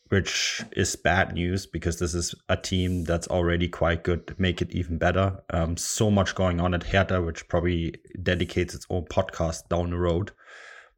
which 0.08 0.62
is 0.72 0.96
bad 0.96 1.34
news 1.34 1.66
because 1.66 1.98
this 1.98 2.14
is 2.14 2.34
a 2.48 2.56
team 2.56 3.04
that's 3.04 3.28
already 3.28 3.68
quite 3.68 4.04
good. 4.04 4.34
Make 4.38 4.60
it 4.62 4.72
even 4.72 4.98
better. 4.98 5.40
Um, 5.50 5.76
so 5.76 6.10
much 6.10 6.34
going 6.34 6.60
on 6.60 6.74
at 6.74 6.84
Hertha, 6.84 7.22
which 7.22 7.48
probably 7.48 7.94
dedicates 8.22 8.74
its 8.74 8.86
own 8.90 9.04
podcast 9.06 9.68
down 9.68 9.90
the 9.90 9.98
road. 9.98 10.32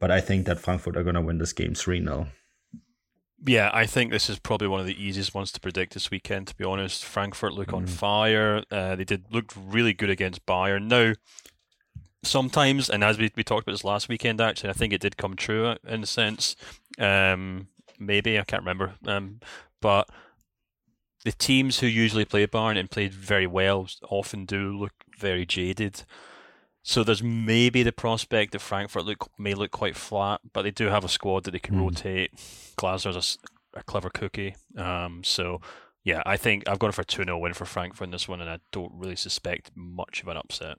But 0.03 0.11
I 0.11 0.21
think 0.21 0.47
that 0.47 0.59
Frankfurt 0.59 0.97
are 0.97 1.05
going 1.05 1.15
to 1.15 1.21
win 1.21 1.39
this 1.39 1.53
game 1.53 1.77
3 1.77 2.03
0. 2.03 2.27
yeah. 3.47 3.71
I 3.73 3.87
think 3.87 4.11
this 4.11 4.29
is 4.29 4.41
probably 4.41 4.67
one 4.67 4.81
of 4.81 4.87
the 4.87 5.01
easiest 5.01 5.33
ones 5.33 5.53
to 5.53 5.61
predict 5.61 5.95
this 5.95 6.11
weekend. 6.11 6.49
To 6.49 6.57
be 6.57 6.65
honest, 6.65 7.05
Frankfurt 7.05 7.53
look 7.53 7.73
on 7.73 7.87
fire. 7.87 8.65
Uh, 8.69 8.97
they 8.97 9.05
did 9.05 9.27
look 9.31 9.53
really 9.57 9.93
good 9.93 10.11
against 10.11 10.45
Bayern. 10.45 10.89
Now, 10.89 11.15
sometimes, 12.25 12.91
and 12.91 13.05
as 13.05 13.17
we, 13.17 13.31
we 13.37 13.45
talked 13.45 13.63
about 13.63 13.75
this 13.75 13.85
last 13.85 14.09
weekend, 14.09 14.41
actually, 14.41 14.71
I 14.71 14.73
think 14.73 14.93
it 14.93 15.01
did 15.01 15.17
come 15.17 15.37
true 15.37 15.77
in 15.87 16.03
a 16.03 16.07
sense. 16.07 16.57
Um, 16.99 17.69
maybe 17.97 18.41
I 18.41 18.43
can't 18.43 18.63
remember, 18.63 18.95
um, 19.07 19.39
but 19.81 20.09
the 21.25 21.31
teams 21.31 21.79
who 21.79 21.87
usually 21.87 22.25
play 22.25 22.45
Bayern 22.49 22.77
and 22.77 22.91
played 22.91 23.15
very 23.15 23.47
well 23.47 23.87
often 24.09 24.47
do 24.47 24.77
look 24.77 24.95
very 25.17 25.47
jaded. 25.47 26.03
So 26.83 27.05
there's 27.05 27.23
maybe 27.23 27.83
the 27.83 27.93
prospect 27.93 28.53
that 28.53 28.59
Frankfurt 28.59 29.05
look 29.05 29.31
may 29.39 29.55
look 29.55 29.71
quite 29.71 29.97
flat, 29.97 30.41
but 30.53 30.63
they 30.63 30.71
do 30.73 30.87
have 30.87 31.05
a 31.05 31.09
squad 31.09 31.45
that 31.45 31.53
they 31.53 31.59
can 31.61 31.77
Mm. 31.77 31.81
rotate. 31.83 32.33
Glasner's 32.77 33.39
a 33.75 33.83
clever 33.85 34.11
cookie. 34.11 34.57
Um, 34.77 35.23
so 35.23 35.61
yeah, 36.05 36.23
I 36.27 36.37
think 36.37 36.69
I've 36.69 36.81
gone 36.81 36.91
for 36.93 37.03
a 37.03 37.05
2 37.05 37.23
0 37.25 37.39
win 37.39 37.55
for 37.55 37.65
Frankfurt 37.65 38.07
in 38.07 38.11
this 38.11 38.27
one, 38.29 38.41
and 38.41 38.51
I 38.51 38.59
don't 38.73 38.93
really 38.95 39.15
suspect 39.17 39.71
much 39.77 40.23
of 40.23 40.29
an 40.29 40.37
upset. 40.37 40.77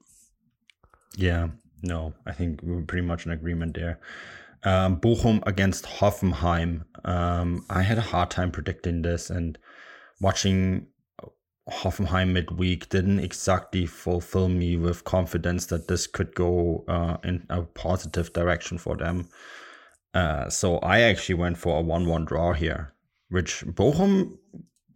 Yeah, 1.16 1.50
no, 1.82 2.14
I 2.26 2.34
think 2.34 2.62
we're 2.62 2.82
pretty 2.82 3.06
much 3.08 3.26
in 3.26 3.32
agreement 3.32 3.76
there. 3.76 4.00
Um, 4.64 5.00
Bochum 5.00 5.42
against 5.46 5.86
Hoffenheim. 5.86 6.84
Um, 7.06 7.66
I 7.70 7.82
had 7.84 7.98
a 7.98 8.02
hard 8.02 8.30
time 8.30 8.52
predicting 8.52 9.02
this, 9.02 9.30
and 9.30 9.58
watching 10.20 10.88
Hoffenheim 11.70 12.32
midweek 12.34 12.90
didn't 12.90 13.20
exactly 13.20 13.86
fulfill 13.86 14.50
me 14.50 14.76
with 14.76 15.04
confidence 15.06 15.68
that 15.68 15.88
this 15.88 16.08
could 16.08 16.36
go 16.36 16.84
uh, 16.88 17.18
in 17.24 17.46
a 17.50 17.62
positive 17.62 18.34
direction 18.34 18.78
for 18.78 18.98
them. 18.98 19.30
Uh, 20.14 20.50
so 20.50 20.78
I 20.80 21.02
actually 21.02 21.36
went 21.36 21.58
for 21.58 21.80
a 21.80 21.82
1 21.82 22.08
1 22.08 22.26
draw 22.26 22.54
here, 22.54 22.94
which 23.30 23.66
Bochum 23.66 24.38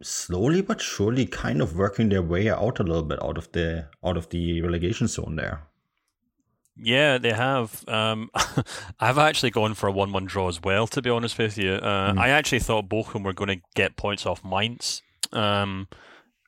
slowly 0.02 0.62
but 0.62 0.80
surely 0.80 1.26
kind 1.26 1.60
of 1.60 1.74
working 1.76 2.08
their 2.10 2.22
way 2.22 2.48
out 2.48 2.78
a 2.78 2.84
little 2.84 3.02
bit 3.02 3.20
out 3.22 3.36
of 3.36 3.50
the 3.52 3.88
out 4.04 4.16
of 4.16 4.28
the 4.28 4.60
relegation 4.62 5.08
zone 5.08 5.36
there. 5.36 5.62
Yeah, 6.80 7.18
they 7.18 7.32
have. 7.32 7.82
Um, 7.88 8.30
I've 9.00 9.18
actually 9.18 9.50
gone 9.50 9.74
for 9.74 9.88
a 9.88 9.92
one-one 9.92 10.26
draw 10.26 10.48
as 10.48 10.62
well. 10.62 10.86
To 10.88 11.02
be 11.02 11.10
honest 11.10 11.36
with 11.36 11.58
you, 11.58 11.72
uh, 11.72 12.12
Mm. 12.12 12.18
I 12.20 12.28
actually 12.28 12.60
thought 12.60 12.88
Bochum 12.88 13.24
were 13.24 13.32
going 13.32 13.48
to 13.48 13.60
get 13.74 13.96
points 13.96 14.24
off 14.26 14.44
Mainz, 14.44 15.02
um, 15.32 15.88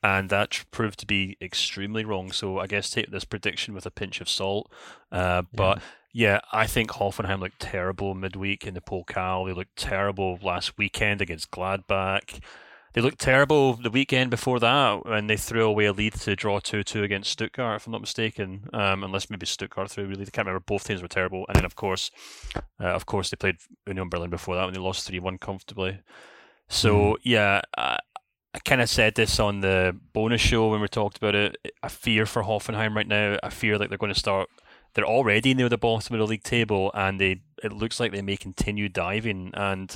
and 0.03 0.29
that 0.29 0.63
proved 0.71 0.99
to 0.99 1.05
be 1.05 1.37
extremely 1.41 2.03
wrong. 2.03 2.31
So 2.31 2.59
I 2.59 2.67
guess 2.67 2.89
take 2.89 3.11
this 3.11 3.25
prediction 3.25 3.73
with 3.73 3.85
a 3.85 3.91
pinch 3.91 4.21
of 4.21 4.29
salt. 4.29 4.71
Uh, 5.11 5.43
but 5.53 5.81
yeah. 6.11 6.33
yeah. 6.33 6.39
I 6.51 6.67
think 6.67 6.91
Hoffenheim 6.91 7.39
looked 7.39 7.59
terrible 7.59 8.15
midweek 8.15 8.65
in 8.65 8.73
the 8.73 8.81
Pokal. 8.81 9.47
They 9.47 9.53
looked 9.53 9.75
terrible 9.75 10.39
last 10.41 10.77
weekend 10.77 11.21
against 11.21 11.51
Gladbach. 11.51 12.39
They 12.93 13.01
looked 13.01 13.19
terrible 13.19 13.73
the 13.73 13.89
weekend 13.89 14.31
before 14.31 14.59
that 14.59 15.05
when 15.05 15.27
they 15.27 15.37
threw 15.37 15.65
away 15.65 15.85
a 15.85 15.93
lead 15.93 16.13
to 16.13 16.35
draw 16.35 16.59
2 16.59 16.83
2 16.83 17.03
against 17.03 17.31
Stuttgart, 17.31 17.77
if 17.77 17.85
I'm 17.87 17.93
not 17.93 18.01
mistaken. 18.01 18.67
Um, 18.73 19.03
unless 19.03 19.29
maybe 19.29 19.45
Stuttgart 19.45 19.89
threw 19.89 20.07
really. 20.07 20.23
I 20.23 20.25
can't 20.25 20.45
remember. 20.45 20.63
Both 20.65 20.87
teams 20.87 21.01
were 21.01 21.07
terrible. 21.07 21.45
And 21.47 21.55
then, 21.55 21.63
of 21.63 21.75
course, 21.75 22.11
uh, 22.55 22.87
of 22.87 23.05
course, 23.05 23.29
they 23.29 23.37
played 23.37 23.57
Union 23.87 24.09
Berlin 24.09 24.29
before 24.29 24.55
that 24.55 24.65
when 24.65 24.73
they 24.73 24.79
lost 24.79 25.07
3 25.07 25.19
1 25.19 25.37
comfortably. 25.37 25.99
So, 26.67 26.93
mm. 26.95 27.15
yeah, 27.23 27.61
I, 27.77 27.99
I 28.53 28.59
kind 28.59 28.81
of 28.81 28.89
said 28.89 29.15
this 29.15 29.39
on 29.39 29.61
the 29.61 29.97
bonus 30.13 30.41
show 30.41 30.69
when 30.69 30.81
we 30.81 30.87
talked 30.87 31.17
about 31.17 31.35
it. 31.35 31.55
I 31.81 31.87
fear 31.87 32.25
for 32.25 32.43
Hoffenheim 32.43 32.95
right 32.95 33.07
now. 33.07 33.37
I 33.41 33.49
fear 33.49 33.77
like 33.77 33.89
they're 33.89 33.97
going 33.97 34.13
to 34.13 34.19
start. 34.19 34.49
They're 34.93 35.05
already 35.05 35.53
near 35.53 35.69
the 35.69 35.77
bottom 35.77 36.13
of 36.13 36.19
the 36.19 36.27
league 36.27 36.43
table, 36.43 36.91
and 36.93 37.19
they 37.19 37.41
it 37.63 37.71
looks 37.71 37.99
like 37.99 38.11
they 38.11 38.21
may 38.21 38.35
continue 38.35 38.89
diving. 38.89 39.51
And 39.53 39.95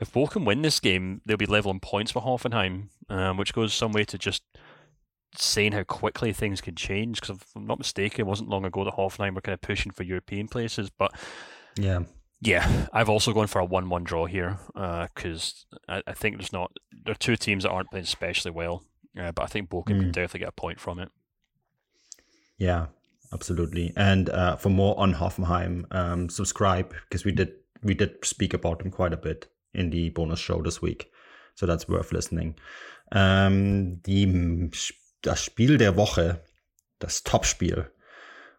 if 0.00 0.12
Bochum 0.12 0.46
win 0.46 0.62
this 0.62 0.80
game, 0.80 1.20
they'll 1.26 1.36
be 1.36 1.46
level 1.46 1.70
in 1.70 1.80
points 1.80 2.12
for 2.12 2.22
Hoffenheim, 2.22 2.88
um, 3.10 3.36
which 3.36 3.52
goes 3.52 3.74
some 3.74 3.92
way 3.92 4.04
to 4.04 4.16
just 4.16 4.42
saying 5.36 5.72
how 5.72 5.82
quickly 5.82 6.32
things 6.32 6.62
can 6.62 6.74
change. 6.74 7.20
Because 7.20 7.36
if 7.36 7.48
I'm 7.54 7.66
not 7.66 7.78
mistaken, 7.78 8.22
it 8.22 8.26
wasn't 8.26 8.48
long 8.48 8.64
ago 8.64 8.84
that 8.84 8.94
Hoffenheim 8.94 9.34
were 9.34 9.42
kind 9.42 9.54
of 9.54 9.60
pushing 9.60 9.92
for 9.92 10.04
European 10.04 10.48
places. 10.48 10.88
But 10.88 11.12
yeah, 11.76 12.00
yeah, 12.46 12.86
I've 12.92 13.08
also 13.08 13.32
gone 13.32 13.46
for 13.46 13.60
a 13.60 13.64
one-one 13.64 14.04
draw 14.04 14.26
here 14.26 14.58
because 14.74 15.66
uh, 15.88 16.00
I, 16.06 16.10
I, 16.10 16.12
think 16.12 16.36
there's 16.36 16.52
not 16.52 16.72
there 17.04 17.12
are 17.12 17.16
two 17.16 17.36
teams 17.36 17.64
that 17.64 17.70
aren't 17.70 17.90
playing 17.90 18.04
especially 18.04 18.50
well, 18.50 18.84
uh, 19.18 19.32
but 19.32 19.42
I 19.42 19.46
think 19.46 19.70
Bochum 19.70 19.94
mm. 19.94 20.00
can 20.00 20.12
definitely 20.12 20.40
get 20.40 20.48
a 20.50 20.52
point 20.52 20.78
from 20.78 20.98
it. 20.98 21.10
Yeah, 22.58 22.86
absolutely. 23.32 23.92
And 23.96 24.28
uh, 24.28 24.56
for 24.56 24.68
more 24.68 24.98
on 24.98 25.14
Hoffenheim, 25.14 25.86
um, 25.90 26.28
subscribe 26.28 26.94
because 27.08 27.24
we 27.24 27.32
did 27.32 27.52
we 27.82 27.94
did 27.94 28.24
speak 28.24 28.54
about 28.54 28.80
them 28.80 28.90
quite 28.90 29.12
a 29.12 29.18
bit 29.18 29.46
in 29.72 29.90
the 29.90 30.10
bonus 30.10 30.38
show 30.38 30.62
this 30.62 30.82
week. 30.82 31.10
So 31.54 31.66
that's 31.66 31.88
worth 31.88 32.12
listening. 32.12 32.56
Ähm, 33.12 34.00
die, 34.02 34.70
das 35.22 35.44
Spiel 35.44 35.78
der 35.78 35.96
Woche, 35.96 36.40
das 36.98 37.22
Topspiel 37.22 37.90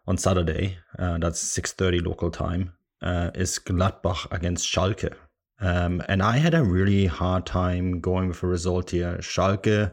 on 0.06 0.18
Saturday, 0.18 0.78
uh, 0.98 1.18
that's 1.18 1.42
6.30 1.56 2.04
local 2.04 2.30
time, 2.30 2.72
uh, 3.02 3.30
is 3.34 3.58
Gladbach 3.58 4.30
against 4.30 4.66
Schalke. 4.66 5.14
Um, 5.60 6.02
and 6.08 6.22
I 6.22 6.36
had 6.36 6.54
a 6.54 6.62
really 6.62 7.06
hard 7.06 7.46
time 7.46 8.00
going 8.00 8.28
with 8.28 8.42
a 8.42 8.46
result 8.46 8.90
here. 8.90 9.16
Schalke 9.20 9.92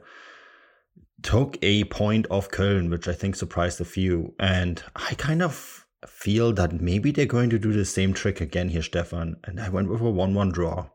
took 1.21 1.57
a 1.61 1.85
point 1.85 2.27
off 2.29 2.49
Köln, 2.49 2.89
which 2.89 3.07
I 3.07 3.13
think 3.13 3.35
surprised 3.35 3.79
a 3.79 3.85
few. 3.85 4.33
And 4.39 4.83
I 4.95 5.13
kind 5.15 5.41
of 5.41 5.85
feel 6.05 6.51
that 6.53 6.81
maybe 6.81 7.11
they're 7.11 7.25
going 7.25 7.49
to 7.49 7.59
do 7.59 7.71
the 7.71 7.85
same 7.85 8.13
trick 8.13 8.41
again 8.41 8.69
here, 8.69 8.81
Stefan. 8.81 9.37
And 9.45 9.59
I 9.59 9.69
went 9.69 9.89
with 9.89 10.01
a 10.01 10.09
1 10.09 10.33
1 10.33 10.49
draw. 10.49 10.87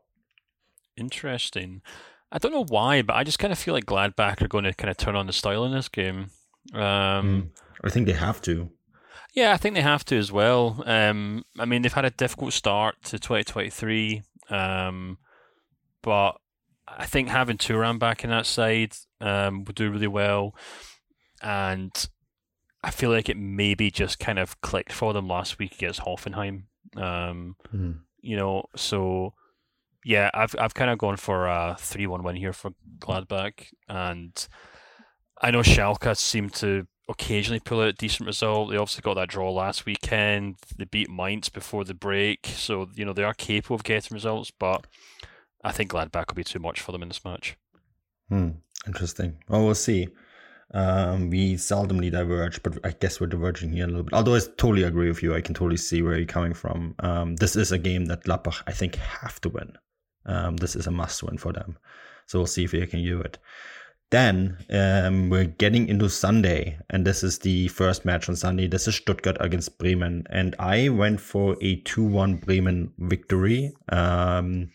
Interesting. 0.95 1.81
I 2.31 2.37
don't 2.37 2.51
know 2.51 2.65
why, 2.65 3.01
but 3.01 3.15
I 3.15 3.23
just 3.23 3.39
kind 3.39 3.51
of 3.51 3.57
feel 3.57 3.73
like 3.73 3.85
Gladbach 3.85 4.41
are 4.41 4.47
going 4.47 4.65
to 4.65 4.73
kind 4.73 4.91
of 4.91 4.97
turn 4.97 5.15
on 5.15 5.25
the 5.25 5.33
style 5.33 5.65
in 5.65 5.71
this 5.71 5.89
game. 5.89 6.29
Um, 6.73 6.79
mm, 6.81 7.49
I 7.83 7.89
think 7.89 8.05
they 8.05 8.13
have 8.13 8.41
to. 8.43 8.69
Yeah, 9.33 9.53
I 9.53 9.57
think 9.57 9.75
they 9.75 9.81
have 9.81 10.05
to 10.05 10.17
as 10.17 10.31
well. 10.31 10.83
Um, 10.85 11.43
I 11.57 11.65
mean, 11.65 11.81
they've 11.81 11.93
had 11.93 12.05
a 12.05 12.11
difficult 12.11 12.53
start 12.53 12.95
to 13.05 13.19
2023, 13.19 14.23
um, 14.49 15.17
but 16.01 16.31
I 16.87 17.05
think 17.05 17.29
having 17.29 17.57
Thuram 17.57 17.99
back 17.99 18.23
in 18.23 18.31
that 18.31 18.45
side 18.45 18.93
um, 19.21 19.63
would 19.65 19.75
do 19.75 19.91
really 19.91 20.07
well. 20.07 20.55
And 21.41 21.91
I 22.83 22.91
feel 22.91 23.11
like 23.11 23.29
it 23.29 23.37
maybe 23.37 23.91
just 23.91 24.19
kind 24.19 24.39
of 24.39 24.59
clicked 24.61 24.91
for 24.91 25.13
them 25.13 25.27
last 25.27 25.59
week 25.59 25.75
against 25.75 26.01
Hoffenheim. 26.01 26.63
Um, 26.95 27.55
mm. 27.73 27.99
You 28.21 28.35
know, 28.35 28.63
so 28.75 29.33
yeah, 30.03 30.29
I've 30.33 30.55
I've 30.57 30.73
kind 30.73 30.89
of 30.89 30.97
gone 30.97 31.17
for 31.17 31.47
a 31.47 31.75
three-one 31.79 32.23
win 32.23 32.35
here 32.35 32.53
for 32.53 32.71
Gladbach, 32.99 33.67
and 33.87 34.47
I 35.41 35.51
know 35.51 35.59
Schalke 35.59 36.17
seem 36.17 36.49
to 36.51 36.87
occasionally 37.09 37.59
pull 37.59 37.81
out 37.81 37.87
a 37.87 37.93
decent 37.93 38.27
result. 38.27 38.69
They 38.69 38.77
obviously 38.77 39.01
got 39.01 39.15
that 39.15 39.29
draw 39.29 39.51
last 39.51 39.85
weekend. 39.85 40.57
They 40.77 40.85
beat 40.85 41.09
Mainz 41.09 41.49
before 41.49 41.83
the 41.83 41.93
break, 41.93 42.45
so 42.45 42.87
you 42.95 43.03
know 43.03 43.13
they 43.13 43.23
are 43.23 43.33
capable 43.33 43.75
of 43.75 43.83
getting 43.83 44.15
results. 44.15 44.51
But 44.51 44.85
I 45.63 45.71
think 45.71 45.91
Gladbach 45.91 46.27
will 46.27 46.35
be 46.35 46.43
too 46.43 46.59
much 46.59 46.79
for 46.79 46.91
them 46.91 47.01
in 47.01 47.09
this 47.09 47.25
match. 47.25 47.57
Hmm. 48.29 48.49
Interesting. 48.87 49.37
Well, 49.49 49.65
we'll 49.65 49.75
see. 49.75 50.07
Um, 50.71 51.31
we 51.31 51.55
seldomly 51.55 52.11
diverge, 52.11 52.61
but 52.61 52.77
I 52.85 52.91
guess 52.91 53.19
we're 53.19 53.27
diverging 53.27 53.71
here 53.71 53.85
a 53.85 53.87
little 53.87 54.03
bit. 54.03 54.13
Although 54.13 54.35
I 54.35 54.39
totally 54.57 54.83
agree 54.83 55.09
with 55.09 55.23
you, 55.23 55.35
I 55.35 55.41
can 55.41 55.55
totally 55.55 55.77
see 55.77 56.01
where 56.01 56.15
you're 56.15 56.27
coming 56.27 56.53
from. 56.53 56.95
Um, 56.99 57.35
this 57.37 57.55
is 57.55 57.71
a 57.71 57.79
game 57.79 58.05
that 58.05 58.23
Gladbach, 58.23 58.61
I 58.67 58.71
think, 58.71 58.95
have 58.95 59.41
to 59.41 59.49
win. 59.49 59.73
Um, 60.25 60.57
this 60.57 60.75
is 60.75 60.85
a 60.85 60.91
must 60.91 61.23
win 61.23 61.37
for 61.37 61.51
them. 61.51 61.77
So 62.27 62.37
we'll 62.37 62.45
see 62.45 62.65
if 62.65 62.71
they 62.71 62.85
can 62.85 63.03
do 63.03 63.19
it. 63.19 63.39
Then 64.11 64.57
um, 64.71 65.29
we're 65.29 65.45
getting 65.45 65.87
into 65.87 66.09
Sunday, 66.09 66.79
and 66.89 67.05
this 67.05 67.23
is 67.23 67.39
the 67.39 67.67
first 67.67 68.05
match 68.05 68.27
on 68.27 68.35
Sunday. 68.35 68.67
This 68.67 68.87
is 68.87 68.95
Stuttgart 68.95 69.37
against 69.39 69.77
Bremen, 69.77 70.25
and 70.31 70.55
I 70.57 70.89
went 70.89 71.21
for 71.21 71.55
a 71.61 71.75
2 71.81 72.03
1 72.03 72.37
Bremen 72.37 72.91
victory. 72.97 73.71
Um, 73.89 74.71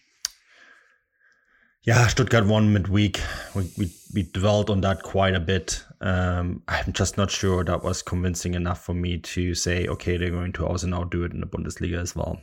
yeah, 1.82 2.06
Stuttgart 2.06 2.46
won 2.46 2.72
midweek. 2.72 3.20
We, 3.56 3.70
we, 3.76 3.92
we 4.14 4.22
dwelled 4.22 4.70
on 4.70 4.80
that 4.82 5.02
quite 5.02 5.34
a 5.34 5.40
bit. 5.40 5.82
Um, 6.00 6.62
I'm 6.68 6.92
just 6.92 7.16
not 7.16 7.30
sure 7.30 7.64
that 7.64 7.82
was 7.82 8.02
convincing 8.02 8.54
enough 8.54 8.84
for 8.84 8.94
me 8.94 9.18
to 9.18 9.54
say, 9.54 9.88
okay, 9.88 10.16
they're 10.16 10.30
going 10.30 10.52
to 10.52 10.66
also 10.66 10.86
now 10.86 11.04
do 11.04 11.24
it 11.24 11.32
in 11.32 11.40
the 11.40 11.46
Bundesliga 11.46 12.00
as 12.00 12.14
well. 12.14 12.40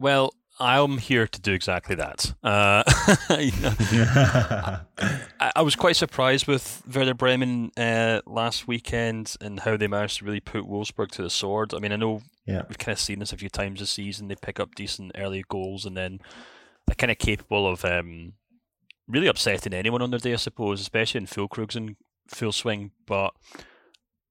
Well, 0.00 0.34
I'm 0.60 0.98
here 0.98 1.26
to 1.26 1.40
do 1.40 1.52
exactly 1.52 1.96
that. 1.96 2.34
Uh, 2.42 2.82
I, 5.44 5.52
I, 5.56 5.62
was 5.62 5.76
quite 5.76 5.96
surprised 5.96 6.46
with 6.46 6.82
Werder 6.92 7.12
Bremen 7.12 7.70
uh, 7.76 8.22
last 8.26 8.66
weekend 8.66 9.36
and 9.42 9.60
how 9.60 9.76
they 9.76 9.86
managed 9.86 10.18
to 10.18 10.24
really 10.24 10.40
put 10.40 10.64
Wolfsburg 10.64 11.10
to 11.12 11.22
the 11.22 11.28
sword. 11.28 11.74
I 11.74 11.80
mean, 11.80 11.92
I 11.92 11.96
know 11.96 12.22
yeah. 12.46 12.62
we've 12.66 12.78
kind 12.78 12.94
of 12.94 13.00
seen 13.00 13.18
this 13.18 13.32
a 13.32 13.36
few 13.36 13.50
times 13.50 13.80
this 13.80 13.90
season. 13.90 14.28
They 14.28 14.36
pick 14.36 14.58
up 14.58 14.74
decent 14.74 15.12
early 15.16 15.44
goals 15.48 15.84
and 15.84 15.94
then 15.94 16.20
they're 16.86 16.94
kind 16.94 17.10
of 17.10 17.18
capable 17.18 17.68
of 17.68 17.84
um, 17.84 18.32
really 19.06 19.26
upsetting 19.26 19.74
anyone 19.74 20.00
on 20.00 20.10
their 20.10 20.18
day, 20.18 20.32
I 20.32 20.36
suppose, 20.36 20.80
especially 20.80 21.18
in 21.18 21.26
Füllkrug's 21.26 21.76
in 21.76 21.96
full 22.26 22.52
swing. 22.52 22.92
But 23.06 23.34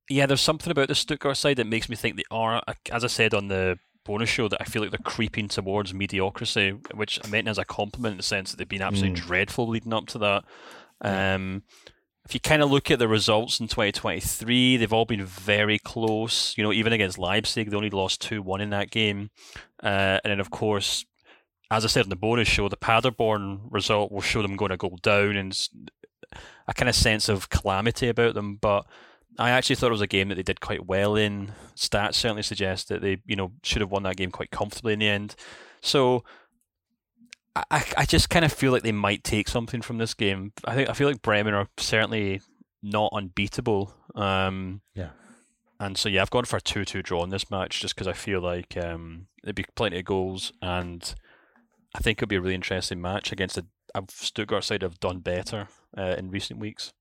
yeah, 0.10 0.26
there's 0.26 0.42
something 0.42 0.72
about 0.72 0.88
the 0.88 0.96
Stuttgart 0.96 1.38
side 1.38 1.58
that 1.58 1.68
makes 1.68 1.90
me 1.90 1.96
think 1.96 2.16
they 2.16 2.24
are, 2.32 2.64
as 2.92 3.04
I 3.04 3.08
said 3.08 3.36
on 3.36 3.50
the 3.50 3.78
bonus 4.04 4.30
show 4.30 4.48
that 4.48 4.62
I 4.62 4.66
feel 4.66 4.82
like 4.82 4.92
they're 4.92 5.00
creeping 5.04 5.48
towards 5.48 5.94
mediocrity, 5.94 6.72
which 6.94 7.20
I 7.24 7.28
meant 7.30 7.48
as 7.48 7.60
a 7.60 7.66
compliment 7.66 8.14
in 8.14 8.18
the 8.18 8.24
sense 8.24 8.50
that 8.52 8.58
they've 8.58 8.68
been 8.68 8.82
absolutely 8.82 9.22
mm. 9.22 9.26
dreadful 9.26 9.68
leading 9.70 9.94
up 9.94 10.08
to 10.08 10.18
that. 10.18 10.44
Um, 11.04 11.64
if 12.26 12.34
you 12.34 12.40
kind 12.40 12.62
of 12.62 12.72
look 12.72 12.90
at 12.90 13.00
the 13.00 13.08
results 13.08 13.60
in 13.60 13.68
2023, 13.68 14.78
they've 14.78 14.94
all 14.94 15.06
been 15.06 15.26
very 15.26 15.78
close. 15.78 16.58
You 16.58 16.64
know, 16.64 16.72
even 16.72 16.94
against 16.94 17.20
Leipzig, 17.20 17.70
they 17.70 17.76
only 17.76 17.90
lost 17.90 18.22
2 18.22 18.42
1 18.42 18.62
in 18.62 18.70
that 18.70 18.92
game. 18.92 19.30
Uh, 19.82 20.20
and 20.24 20.32
then, 20.32 20.40
of 20.40 20.50
course, 20.50 21.06
as 21.70 21.84
I 21.84 21.88
said 21.88 22.06
in 22.06 22.10
the 22.10 22.16
bonus 22.16 22.48
show, 22.48 22.70
the 22.70 22.78
Paderborn 22.78 23.62
result 23.70 24.12
will 24.12 24.22
show 24.22 24.42
them 24.42 24.56
going 24.56 24.72
to 24.72 24.78
go 24.78 24.98
down 25.02 25.36
and 25.36 25.70
a 26.68 26.74
kind 26.74 26.88
of 26.88 26.96
sense 26.96 27.28
of 27.28 27.50
calamity 27.50 28.08
about 28.08 28.36
them. 28.36 28.56
But 28.56 28.86
I 29.38 29.50
actually 29.50 29.76
thought 29.76 29.88
it 29.88 29.92
was 29.92 30.02
a 30.02 30.08
game 30.08 30.30
that 30.30 30.36
they 30.36 30.44
did 30.44 30.62
quite 30.62 30.86
well 30.86 31.16
in. 31.16 31.52
Stats 31.76 32.16
certainly 32.16 32.44
suggest 32.44 32.88
that 32.88 33.02
they, 33.02 33.18
you 33.26 33.36
know, 33.36 33.52
should 33.64 33.82
have 33.82 33.92
won 33.92 34.04
that 34.04 34.18
game 34.18 34.32
quite 34.32 34.52
comfortably 34.52 34.94
in 34.94 35.00
the 35.00 35.10
end. 35.10 35.36
So 35.82 36.24
I, 37.56 37.86
I 37.98 38.06
just 38.06 38.30
kind 38.30 38.44
of 38.44 38.52
feel 38.52 38.72
like 38.72 38.84
they 38.84 38.92
might 38.92 39.24
take 39.24 39.48
something 39.48 39.82
from 39.82 40.00
this 40.00 40.14
game. 40.14 40.54
I 40.66 40.74
think 40.74 40.90
I 40.90 40.94
feel 40.94 41.08
like 41.08 41.22
Bremen 41.22 41.54
are 41.54 41.68
certainly 41.78 42.42
not 42.82 43.12
unbeatable. 43.14 43.94
Um, 44.16 44.82
yeah. 44.96 45.10
And 45.80 45.98
so 45.98 46.10
yeah, 46.10 46.22
I've 46.22 46.30
gone 46.30 46.46
for 46.46 46.58
a 46.58 46.62
two-two 46.62 47.04
draw 47.04 47.24
in 47.24 47.30
this 47.30 47.52
match 47.52 47.80
just 47.80 47.96
because 47.96 48.08
I 48.08 48.14
feel 48.14 48.42
like 48.42 48.78
um, 48.78 49.28
there'd 49.44 49.56
be 49.56 49.66
plenty 49.76 50.00
of 50.00 50.06
goals, 50.06 50.54
and 50.62 51.14
I 51.94 52.00
think 52.00 52.20
it'll 52.20 52.30
be 52.30 52.38
a 52.38 52.42
really 52.42 52.56
interesting 52.56 53.02
match 53.02 53.32
against 53.32 53.58
a, 53.58 53.66
a 53.94 54.04
Stuttgart 54.10 54.64
side 54.64 54.82
have 54.82 55.00
done 55.00 55.20
better 55.20 55.68
uh, 55.98 56.16
in 56.18 56.32
recent 56.32 56.60
weeks. 56.60 56.94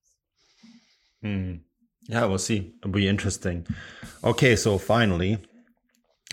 Hmm. 1.23 1.57
Yeah, 2.09 2.25
we'll 2.25 2.39
see. 2.39 2.73
It'll 2.81 2.91
be 2.91 3.07
interesting. 3.07 3.67
Okay, 4.25 4.57
so 4.57 4.79
finally, 4.79 5.39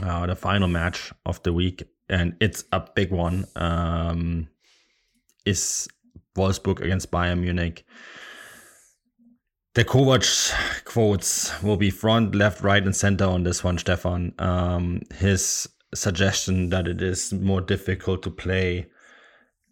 uh, 0.01 0.25
the 0.25 0.36
final 0.36 0.67
match 0.67 1.13
of 1.25 1.43
the 1.43 1.53
week, 1.53 1.84
and 2.10 2.36
it's 2.39 2.63
a 2.72 2.84
big 2.95 3.12
one, 3.12 3.45
um, 3.56 4.48
is 5.45 5.88
Wolfsburg 6.36 6.82
against 6.82 7.12
Bayern 7.12 7.41
Munich. 7.41 7.86
The 9.76 9.86
Kovac 9.86 10.84
quotes 10.86 11.62
will 11.62 11.78
be 11.78 11.89
front, 11.89 12.36
left, 12.36 12.62
right, 12.62 12.84
and 12.84 12.95
center 12.95 13.26
on 13.26 13.43
this 13.43 13.63
one, 13.63 13.78
Stefan. 13.78 14.34
Um, 14.39 15.02
his 15.15 15.67
suggestion 15.93 16.69
that 16.69 16.88
it 16.88 17.02
is 17.02 17.32
more 17.34 17.62
difficult 17.62 18.24
to 18.24 18.32
play 18.32 18.88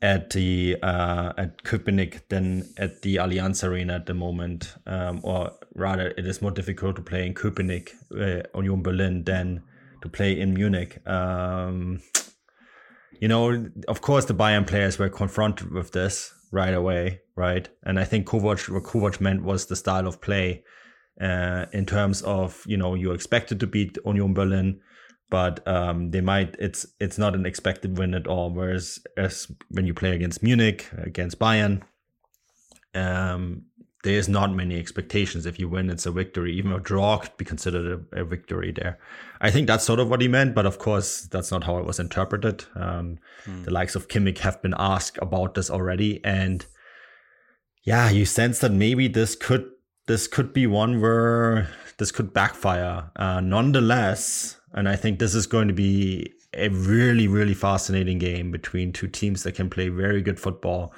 at 0.02 0.30
the 0.30 0.78
uh, 0.84 1.34
at 1.38 1.64
Köpenick 1.64 2.28
than 2.30 2.70
at 2.78 3.02
the 3.02 3.16
Allianz 3.16 3.64
Arena 3.68 3.96
at 3.96 4.06
the 4.06 4.14
moment, 4.14 4.76
um, 4.86 5.20
or 5.24 5.52
rather, 5.76 6.14
it 6.18 6.28
is 6.28 6.42
more 6.42 6.52
difficult 6.52 6.96
to 6.98 7.02
play 7.02 7.26
in 7.26 7.34
Köpenick, 7.34 7.90
uh, 8.14 8.48
Union 8.56 8.84
Berlin, 8.84 9.24
than 9.24 9.64
to 10.04 10.10
play 10.10 10.40
in 10.40 10.54
Munich. 10.54 11.06
Um, 11.08 12.02
you 13.20 13.28
know, 13.28 13.70
of 13.88 14.02
course, 14.02 14.26
the 14.26 14.34
Bayern 14.34 14.66
players 14.66 14.98
were 14.98 15.10
confronted 15.10 15.72
with 15.72 15.92
this 15.92 16.34
right 16.52 16.74
away, 16.74 17.22
right? 17.36 17.68
And 17.84 18.00
I 18.00 18.04
think 18.04 18.28
Kovac, 18.28 18.70
what 18.70 18.84
Kovac 18.84 19.20
meant 19.20 19.44
was 19.44 19.66
the 19.66 19.76
style 19.76 20.08
of 20.08 20.22
play 20.22 20.64
uh, 21.20 21.66
in 21.74 21.86
terms 21.86 22.22
of, 22.22 22.64
you 22.66 22.78
know, 22.78 22.96
you're 22.96 23.16
expected 23.16 23.60
to 23.60 23.68
beat 23.68 23.98
Union 24.06 24.34
Berlin, 24.34 24.80
but 25.30 25.68
um, 25.68 26.12
they 26.12 26.22
might, 26.22 26.56
it's 26.60 26.86
it's 27.00 27.18
not 27.18 27.36
an 27.36 27.46
expected 27.46 27.98
win 27.98 28.14
at 28.14 28.28
all. 28.28 28.52
Whereas 28.52 29.00
as 29.18 29.52
when 29.70 29.86
you 29.86 29.94
play 29.94 30.12
against 30.12 30.44
Munich, 30.44 30.90
against 30.98 31.40
Bayern, 31.40 31.82
um, 32.94 33.64
there's 34.04 34.30
not 34.30 34.54
many 34.54 34.80
expectations. 34.80 35.46
If 35.46 35.60
you 35.60 35.68
win, 35.68 35.90
it's 35.90 36.06
a 36.06 36.12
victory. 36.12 36.54
Even 36.56 36.72
a 36.72 36.80
draw 36.80 37.18
could 37.18 37.36
be 37.38 37.46
considered 37.46 38.06
a, 38.14 38.22
a, 38.22 38.26
victory 38.26 38.72
there. 38.72 39.00
I 39.42 39.50
think 39.50 39.68
that's 39.68 39.84
sort 39.84 40.00
of 40.00 40.10
what 40.10 40.22
he 40.22 40.28
meant, 40.28 40.54
but 40.54 40.66
of 40.66 40.78
course, 40.78 41.22
that's 41.24 41.52
not 41.52 41.64
how 41.64 41.78
it 41.78 41.86
was 41.86 42.00
interpreted. 42.00 42.66
Um, 42.76 43.18
hmm. 43.46 43.64
The 43.64 43.72
likes 43.72 43.96
of 43.96 44.08
Kimmich 44.08 44.40
have 44.40 44.62
been 44.62 44.76
asked 44.78 45.18
about 45.22 45.56
this 45.56 45.70
already, 45.70 46.24
and 46.24 46.66
yeah, 47.84 48.10
you 48.10 48.26
sense 48.26 48.60
that 48.60 48.72
maybe 48.72 49.08
this 49.08 49.36
could 49.36 49.70
this 50.06 50.28
could 50.28 50.54
be 50.54 50.68
one 50.68 51.02
where 51.02 51.70
this 51.98 52.12
could 52.12 52.34
backfire. 52.34 53.12
Uh, 53.16 53.42
nonetheless, 53.42 54.58
and 54.74 54.88
I 54.88 54.96
think 54.96 55.20
this 55.20 55.36
is 55.36 55.48
going 55.48 55.68
to 55.68 55.74
be 55.74 56.32
a 56.54 56.70
really, 56.70 57.28
really 57.28 57.54
fascinating 57.54 58.20
game 58.20 58.52
between 58.52 58.94
two 58.94 59.08
teams 59.08 59.44
that 59.44 59.56
can 59.56 59.70
play 59.70 59.90
very 59.90 60.22
good 60.22 60.40
football 60.40 60.94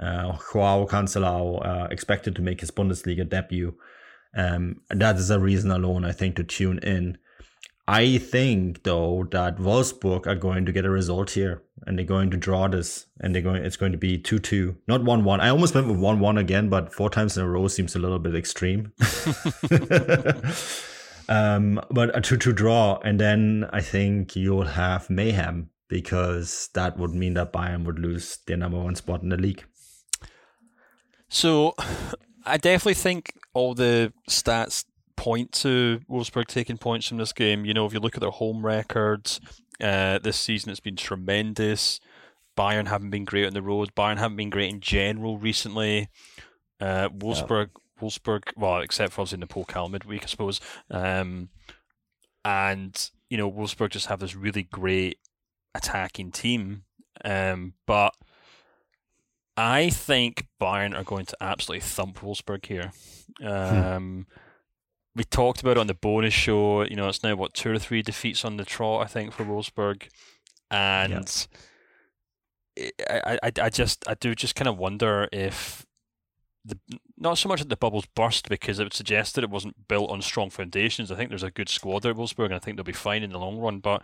uh, 0.00 0.36
Joao 0.52 0.86
Cancelo 0.86 1.64
uh, 1.64 1.88
expected 1.90 2.34
to 2.36 2.42
make 2.42 2.60
his 2.60 2.70
Bundesliga 2.70 3.28
debut. 3.28 3.74
Um, 4.36 4.80
that 4.90 5.16
is 5.16 5.30
a 5.30 5.38
reason 5.38 5.70
alone, 5.70 6.04
I 6.04 6.12
think, 6.12 6.36
to 6.36 6.44
tune 6.44 6.78
in. 6.78 7.18
I 7.86 8.16
think 8.16 8.84
though 8.84 9.28
that 9.30 9.58
Wolfsburg 9.58 10.26
are 10.26 10.34
going 10.34 10.64
to 10.64 10.72
get 10.72 10.86
a 10.86 10.90
result 10.90 11.30
here, 11.30 11.62
and 11.86 11.98
they're 11.98 12.06
going 12.06 12.30
to 12.30 12.36
draw 12.36 12.66
this, 12.66 13.06
and 13.20 13.34
they're 13.34 13.42
going. 13.42 13.62
It's 13.62 13.76
going 13.76 13.92
to 13.92 13.98
be 13.98 14.16
two 14.16 14.38
two, 14.38 14.76
not 14.88 15.04
one 15.04 15.22
one. 15.22 15.40
I 15.40 15.50
almost 15.50 15.74
went 15.74 15.88
with 15.88 15.98
one 15.98 16.18
one 16.18 16.38
again, 16.38 16.70
but 16.70 16.94
four 16.94 17.10
times 17.10 17.36
in 17.36 17.44
a 17.44 17.48
row 17.48 17.68
seems 17.68 17.94
a 17.94 17.98
little 17.98 18.18
bit 18.18 18.34
extreme. 18.34 18.92
um, 21.28 21.78
but 21.90 22.16
a 22.16 22.22
two 22.22 22.38
two 22.38 22.54
draw, 22.54 23.00
and 23.04 23.20
then 23.20 23.68
I 23.70 23.82
think 23.82 24.34
you'll 24.34 24.64
have 24.64 25.10
mayhem 25.10 25.68
because 25.88 26.70
that 26.72 26.96
would 26.96 27.14
mean 27.14 27.34
that 27.34 27.52
Bayern 27.52 27.84
would 27.84 27.98
lose 27.98 28.38
their 28.46 28.56
number 28.56 28.80
one 28.80 28.94
spot 28.94 29.22
in 29.22 29.28
the 29.28 29.36
league. 29.36 29.64
So 31.34 31.74
I 32.46 32.56
definitely 32.56 32.94
think 32.94 33.34
all 33.52 33.74
the 33.74 34.12
stats 34.30 34.84
point 35.16 35.52
to 35.52 36.00
Wolfsburg 36.10 36.46
taking 36.46 36.78
points 36.78 37.08
from 37.08 37.18
this 37.18 37.32
game. 37.32 37.64
You 37.64 37.74
know, 37.74 37.86
if 37.86 37.92
you 37.92 38.00
look 38.00 38.14
at 38.14 38.20
their 38.20 38.30
home 38.30 38.64
records, 38.64 39.40
uh, 39.80 40.18
this 40.18 40.36
season 40.36 40.70
it's 40.70 40.80
been 40.80 40.96
tremendous. 40.96 42.00
Bayern 42.56 42.86
haven't 42.86 43.10
been 43.10 43.24
great 43.24 43.46
on 43.46 43.52
the 43.52 43.62
road. 43.62 43.94
Bayern 43.96 44.18
haven't 44.18 44.36
been 44.36 44.50
great 44.50 44.72
in 44.72 44.80
general 44.80 45.38
recently. 45.38 46.08
Uh, 46.80 47.08
Wolfsburg, 47.08 47.70
yeah. 47.74 48.00
Wolfsburg, 48.00 48.42
well, 48.56 48.80
except 48.80 49.12
for 49.12 49.22
obviously 49.22 49.36
in 49.36 49.40
the 49.40 49.46
Pokal 49.48 49.90
midweek, 49.90 50.22
I 50.22 50.26
suppose. 50.26 50.60
Um, 50.88 51.48
and 52.44 53.10
you 53.28 53.36
know, 53.36 53.50
Wolfsburg 53.50 53.90
just 53.90 54.06
have 54.06 54.20
this 54.20 54.36
really 54.36 54.62
great 54.62 55.18
attacking 55.74 56.30
team. 56.30 56.84
Um, 57.24 57.74
but 57.86 58.14
I 59.56 59.90
think 59.90 60.46
Bayern 60.60 60.96
are 60.96 61.04
going 61.04 61.26
to 61.26 61.36
absolutely 61.40 61.80
thump 61.80 62.20
Wolfsburg 62.20 62.66
here. 62.66 62.92
Hmm. 63.40 63.46
Um, 63.46 64.26
hmm. 64.28 64.38
We 65.16 65.24
talked 65.24 65.60
about 65.60 65.76
it 65.76 65.80
on 65.80 65.86
the 65.86 65.94
bonus 65.94 66.34
show. 66.34 66.82
You 66.82 66.96
know, 66.96 67.08
it's 67.08 67.22
now 67.22 67.36
what 67.36 67.54
two 67.54 67.70
or 67.70 67.78
three 67.78 68.02
defeats 68.02 68.44
on 68.44 68.56
the 68.56 68.64
trot, 68.64 69.04
I 69.04 69.06
think, 69.06 69.32
for 69.32 69.44
Wolfsburg, 69.44 70.08
and 70.72 71.46
I, 73.08 73.38
I, 73.44 73.52
I 73.62 73.70
just, 73.70 74.08
I 74.08 74.14
do 74.14 74.34
just 74.34 74.56
kind 74.56 74.66
of 74.66 74.76
wonder 74.76 75.28
if 75.30 75.86
the 76.64 76.78
not 77.16 77.38
so 77.38 77.48
much 77.48 77.60
that 77.60 77.68
the 77.68 77.76
bubbles 77.76 78.06
burst 78.16 78.48
because 78.48 78.78
it 78.78 78.84
would 78.84 78.94
suggest 78.94 79.34
that 79.34 79.44
it 79.44 79.50
wasn't 79.50 79.86
built 79.86 80.10
on 80.10 80.20
strong 80.20 80.50
foundations. 80.50 81.12
I 81.12 81.16
think 81.16 81.28
there's 81.28 81.42
a 81.42 81.50
good 81.50 81.68
squad 81.68 82.04
at 82.06 82.16
Wolfsburg, 82.16 82.46
and 82.46 82.54
I 82.54 82.58
think 82.58 82.76
they'll 82.76 82.84
be 82.84 82.92
fine 82.92 83.22
in 83.22 83.30
the 83.30 83.38
long 83.38 83.58
run. 83.58 83.78
But 83.78 84.02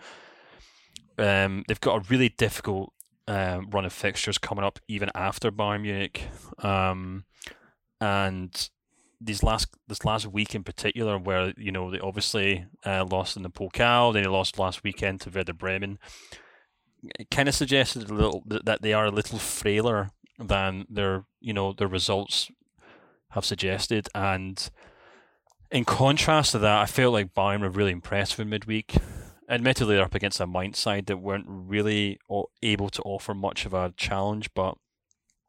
um, 1.18 1.64
they've 1.66 1.80
got 1.80 1.96
a 1.96 2.08
really 2.08 2.28
difficult 2.28 2.92
uh, 3.30 3.60
run 3.70 3.84
of 3.84 3.92
fixtures 3.92 4.38
coming 4.38 4.64
up 4.64 4.80
even 4.88 5.08
after 5.14 5.52
Bayern 5.52 5.82
Munich, 5.82 6.26
um, 6.58 7.24
and 8.00 8.68
these 9.20 9.44
last 9.44 9.68
this 9.86 10.04
last 10.04 10.26
week 10.26 10.52
in 10.52 10.64
particular, 10.64 11.16
where 11.16 11.52
you 11.56 11.70
know 11.70 11.92
they 11.92 12.00
obviously 12.00 12.66
uh, 12.84 13.04
lost 13.08 13.36
in 13.36 13.44
the 13.44 13.50
Pokal, 13.50 14.12
they 14.12 14.24
lost 14.24 14.58
last 14.58 14.82
weekend 14.82 15.20
to 15.20 15.30
Werder 15.30 15.52
Bremen. 15.52 16.00
It 17.20 17.30
kind 17.30 17.48
of 17.48 17.54
suggested 17.54 18.10
a 18.10 18.14
little 18.14 18.42
that 18.48 18.82
they 18.82 18.92
are 18.92 19.06
a 19.06 19.12
little 19.12 19.38
frailer 19.38 20.10
than 20.40 20.86
their 20.90 21.24
you 21.40 21.52
know 21.52 21.72
their 21.72 21.86
results 21.86 22.50
have 23.30 23.44
suggested, 23.44 24.08
and 24.12 24.70
in 25.70 25.84
contrast 25.84 26.50
to 26.50 26.58
that, 26.58 26.80
I 26.80 26.86
felt 26.86 27.12
like 27.12 27.32
Bayern 27.32 27.60
were 27.60 27.70
really 27.70 27.92
impressive 27.92 28.40
in 28.40 28.48
midweek 28.48 28.96
admittedly 29.50 29.96
they're 29.96 30.04
up 30.04 30.14
against 30.14 30.40
a 30.40 30.46
Mainz 30.46 30.78
side 30.78 31.06
that 31.06 31.18
weren't 31.18 31.46
really 31.48 32.18
able 32.62 32.88
to 32.90 33.02
offer 33.02 33.34
much 33.34 33.66
of 33.66 33.74
a 33.74 33.92
challenge, 33.96 34.48
but 34.54 34.76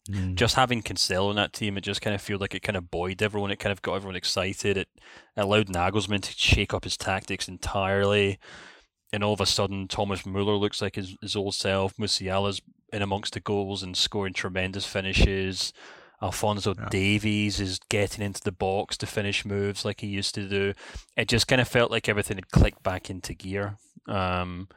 mm. 0.09 0.35
just 0.35 0.55
having 0.55 0.81
Cancelo 0.81 1.29
in 1.29 1.35
that 1.35 1.53
team, 1.53 1.77
it 1.77 1.81
just 1.81 2.01
kind 2.01 2.15
of 2.15 2.21
felt 2.21 2.41
like 2.41 2.55
it 2.55 2.63
kind 2.63 2.77
of 2.77 2.89
buoyed 2.89 3.21
everyone. 3.21 3.51
It 3.51 3.59
kind 3.59 3.71
of 3.71 3.81
got 3.81 3.95
everyone 3.95 4.15
excited. 4.15 4.75
It 4.77 4.89
allowed 5.37 5.67
Nagelsmann 5.67 6.21
to 6.21 6.31
shake 6.31 6.73
up 6.73 6.83
his 6.83 6.97
tactics 6.97 7.47
entirely. 7.47 8.39
And 9.13 9.23
all 9.23 9.33
of 9.33 9.41
a 9.41 9.45
sudden, 9.45 9.87
Thomas 9.87 10.25
Muller 10.25 10.55
looks 10.55 10.81
like 10.81 10.95
his, 10.95 11.15
his 11.21 11.35
old 11.35 11.53
self. 11.53 11.93
Musiala's 11.97 12.61
in 12.91 13.01
amongst 13.01 13.33
the 13.33 13.39
goals 13.39 13.83
and 13.83 13.95
scoring 13.95 14.33
tremendous 14.33 14.85
finishes. 14.85 15.73
Alphonso 16.21 16.75
yeah. 16.77 16.87
Davies 16.89 17.59
is 17.59 17.79
getting 17.89 18.23
into 18.23 18.41
the 18.41 18.51
box 18.51 18.95
to 18.97 19.07
finish 19.07 19.43
moves 19.43 19.83
like 19.83 20.01
he 20.01 20.07
used 20.07 20.35
to 20.35 20.47
do. 20.47 20.73
It 21.17 21.27
just 21.27 21.47
kind 21.47 21.59
of 21.59 21.67
felt 21.67 21.89
like 21.89 22.07
everything 22.07 22.37
had 22.37 22.51
clicked 22.51 22.83
back 22.83 23.09
into 23.09 23.33
gear. 23.33 23.77
Um, 24.07 24.67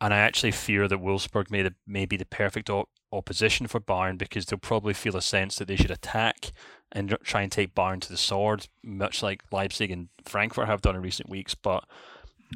and 0.00 0.14
I 0.14 0.18
actually 0.18 0.52
fear 0.52 0.86
that 0.86 1.00
Wolfsburg 1.00 1.50
may, 1.50 1.62
the, 1.62 1.74
may 1.86 2.06
be 2.06 2.16
the 2.16 2.24
perfect 2.24 2.70
op- 2.70 2.88
opposition 3.12 3.66
for 3.66 3.80
Bayern 3.80 4.18
because 4.18 4.46
they'll 4.46 4.58
probably 4.58 4.94
feel 4.94 5.16
a 5.16 5.22
sense 5.22 5.56
that 5.56 5.66
they 5.66 5.76
should 5.76 5.90
attack 5.90 6.52
and 6.92 7.16
try 7.22 7.42
and 7.42 7.52
take 7.52 7.74
Bayern 7.74 8.00
to 8.00 8.08
the 8.08 8.16
sword, 8.16 8.68
much 8.82 9.22
like 9.22 9.42
Leipzig 9.50 9.90
and 9.90 10.08
Frankfurt 10.24 10.68
have 10.68 10.80
done 10.80 10.96
in 10.96 11.02
recent 11.02 11.28
weeks. 11.28 11.54
But 11.54 11.84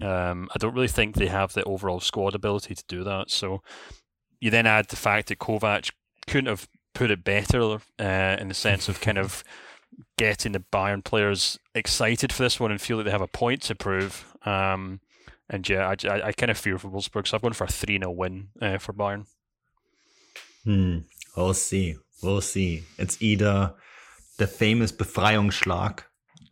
um, 0.00 0.48
I 0.54 0.58
don't 0.58 0.74
really 0.74 0.88
think 0.88 1.16
they 1.16 1.26
have 1.26 1.52
the 1.52 1.64
overall 1.64 2.00
squad 2.00 2.34
ability 2.34 2.74
to 2.74 2.84
do 2.86 3.04
that. 3.04 3.30
So 3.30 3.62
you 4.40 4.50
then 4.50 4.66
add 4.66 4.88
the 4.88 4.96
fact 4.96 5.28
that 5.28 5.38
Kovac 5.38 5.90
couldn't 6.26 6.46
have 6.48 6.68
put 6.94 7.10
it 7.10 7.24
better 7.24 7.78
uh, 7.98 8.36
in 8.38 8.48
the 8.48 8.54
sense 8.54 8.88
of 8.88 9.00
kind 9.00 9.18
of 9.18 9.42
getting 10.16 10.52
the 10.52 10.64
Bayern 10.72 11.04
players 11.04 11.58
excited 11.74 12.32
for 12.32 12.42
this 12.42 12.58
one 12.60 12.70
and 12.70 12.80
feel 12.80 12.98
that 12.98 13.04
they 13.04 13.10
have 13.10 13.20
a 13.20 13.26
point 13.26 13.62
to 13.62 13.74
prove. 13.74 14.24
Um, 14.44 15.00
and 15.52 15.68
yeah, 15.68 15.86
I, 15.86 16.08
I, 16.08 16.26
I 16.28 16.32
kind 16.32 16.50
of 16.50 16.58
fear 16.58 16.78
for 16.78 16.88
Wolfsburg, 16.88 17.28
so 17.28 17.36
I'm 17.36 17.42
going 17.42 17.52
for 17.52 17.64
a 17.64 17.68
3 17.68 17.98
0 17.98 18.10
win 18.10 18.48
uh, 18.60 18.78
for 18.78 18.92
Bayern. 18.92 19.26
Hmm. 20.64 20.98
We'll 21.36 21.54
see. 21.54 21.96
We'll 22.22 22.40
see. 22.40 22.84
It's 22.98 23.20
either 23.22 23.74
the 24.38 24.46
famous 24.46 24.90
Befreiungsschlag 24.90 26.00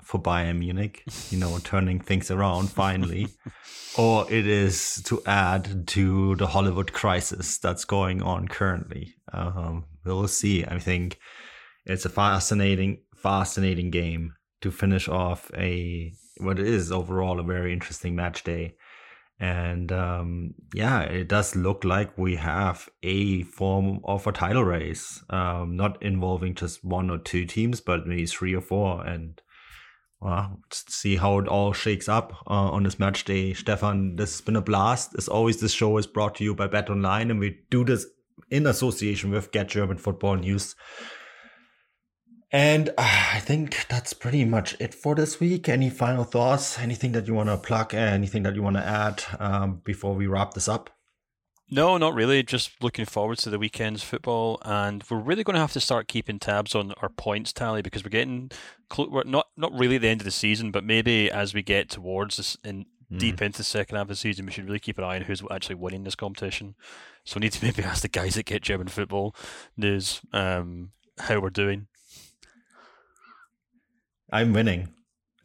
for 0.05 0.21
Bayern 0.21 0.59
Munich, 0.59 1.03
you 1.31 1.39
know, 1.39 1.59
turning 1.59 2.01
things 2.01 2.31
around 2.31 2.71
finally, 2.71 3.29
or 3.99 4.31
it 4.31 4.47
is 4.47 5.03
to 5.05 5.23
add 5.25 5.87
to 5.89 6.35
the 6.37 6.49
Hollywood 6.49 6.93
crisis 6.93 7.59
that's 7.59 7.85
going 7.85 8.23
on 8.23 8.49
currently. 8.49 9.15
Um, 9.33 9.85
we'll 10.05 10.29
see. 10.29 10.65
I 10.65 10.79
think 10.79 11.19
it's 11.87 12.05
a 12.05 12.11
fascinating, 12.11 13.03
fascinating 13.15 13.91
game 13.91 14.35
to 14.61 14.71
finish 14.71 15.09
off 15.09 15.51
a 15.57 16.13
what 16.39 16.59
is 16.59 16.91
overall 16.91 17.39
a 17.39 17.45
very 17.45 17.73
interesting 17.73 18.17
match 18.17 18.45
day. 18.45 18.75
And 19.41 19.91
um, 19.91 20.55
yeah, 20.75 21.01
it 21.01 21.29
does 21.29 21.57
look 21.57 21.83
like 21.83 22.19
we 22.19 22.37
have 22.37 22.91
a 23.03 23.43
form 23.45 24.01
of 24.05 24.27
a 24.27 24.33
title 24.33 24.65
race, 24.65 25.25
um, 25.31 25.77
not 25.77 26.03
involving 26.03 26.55
just 26.55 26.85
one 26.85 27.09
or 27.09 27.17
two 27.17 27.47
teams, 27.47 27.81
but 27.81 28.07
maybe 28.07 28.27
three 28.27 28.55
or 28.55 28.61
four. 28.61 29.05
And 29.07 29.41
well, 30.21 30.61
see 30.71 31.17
how 31.17 31.39
it 31.39 31.49
all 31.49 31.73
shakes 31.73 32.07
up 32.07 32.35
uh, 32.47 32.71
on 32.71 32.83
this 32.83 32.99
match 32.99 33.25
day. 33.25 33.55
Stefan, 33.55 34.17
this 34.17 34.33
has 34.35 34.41
been 34.43 34.57
a 34.57 34.61
blast. 34.61 35.15
As 35.17 35.27
always, 35.27 35.59
this 35.61 35.73
show 35.73 35.97
is 35.97 36.07
brought 36.07 36.35
to 36.35 36.45
you 36.45 36.55
by 36.55 36.67
Bet 36.67 36.91
Online, 36.91 37.31
and 37.31 37.41
we 37.41 37.61
do 37.71 37.83
this 37.83 38.05
in 38.51 38.67
association 38.67 39.31
with 39.31 39.53
Get 39.53 39.69
German 39.69 39.97
Football 39.97 40.37
News. 40.37 40.75
And 42.53 42.89
uh, 42.91 43.31
I 43.35 43.41
think 43.41 43.87
that's 43.89 44.13
pretty 44.13 44.45
much 44.45 44.77
it 44.81 44.93
for 44.95 45.15
this 45.15 45.39
week. 45.39 45.69
Any 45.69 45.89
final 45.89 46.25
thoughts? 46.25 46.79
Anything 46.79 47.13
that 47.13 47.27
you 47.27 47.35
want 47.35 47.49
to 47.49 47.57
plug? 47.57 47.95
Anything 47.95 48.43
that 48.43 48.57
you 48.57 48.63
want 48.63 48.77
to 48.77 48.85
add 48.85 49.23
um, 49.39 49.81
before 49.85 50.15
we 50.15 50.27
wrap 50.27 50.55
this 50.55 50.69
up? 50.69 50.91
No, 51.73 51.97
not 51.97 52.15
really. 52.15 52.43
Just 52.43 52.83
looking 52.83 53.05
forward 53.05 53.39
to 53.39 53.51
the 53.51 53.59
weekend's 53.59 54.03
football, 54.03 54.59
and 54.65 55.05
we're 55.09 55.19
really 55.19 55.45
going 55.45 55.55
to 55.55 55.61
have 55.61 55.73
to 55.75 55.81
start 55.81 56.09
keeping 56.09 56.41
tabs 56.41 56.75
on 56.75 56.93
our 57.01 57.09
points 57.09 57.53
tally 57.53 57.81
because 57.81 58.03
we're 58.03 58.11
getting 58.11 58.51
cl- 58.93 59.09
we're 59.09 59.23
not 59.23 59.47
not 59.57 59.73
really 59.73 59.97
the 59.97 60.09
end 60.09 60.21
of 60.21 60.25
the 60.25 60.33
season, 60.33 60.73
but 60.73 60.83
maybe 60.83 61.31
as 61.31 61.55
we 61.55 61.63
get 61.63 61.89
towards 61.89 62.39
this 62.39 62.57
in 62.65 62.87
deep 63.17 63.43
into 63.43 63.59
the 63.59 63.65
second 63.65 63.97
half 63.97 64.05
of 64.05 64.09
the 64.09 64.17
season, 64.17 64.47
we 64.47 64.53
should 64.53 64.67
really 64.67 64.79
keep 64.79 64.99
an 64.99 65.05
eye 65.05 65.17
on 65.17 65.23
who's 65.23 65.43
actually 65.51 65.75
winning 65.75 66.05
this 66.05 66.15
competition. 66.15 66.75
So 67.25 67.37
we 67.37 67.41
need 67.41 67.53
to 67.53 67.65
maybe 67.65 67.83
ask 67.83 68.03
the 68.03 68.09
guys 68.09 68.35
that 68.35 68.47
get 68.47 68.63
German 68.63 68.89
football 68.89 69.35
news 69.77 70.21
um, 70.33 70.91
how 71.19 71.41
we're 71.41 71.51
doing. 71.51 71.87
I'm 74.33 74.53
winning. 74.53 74.89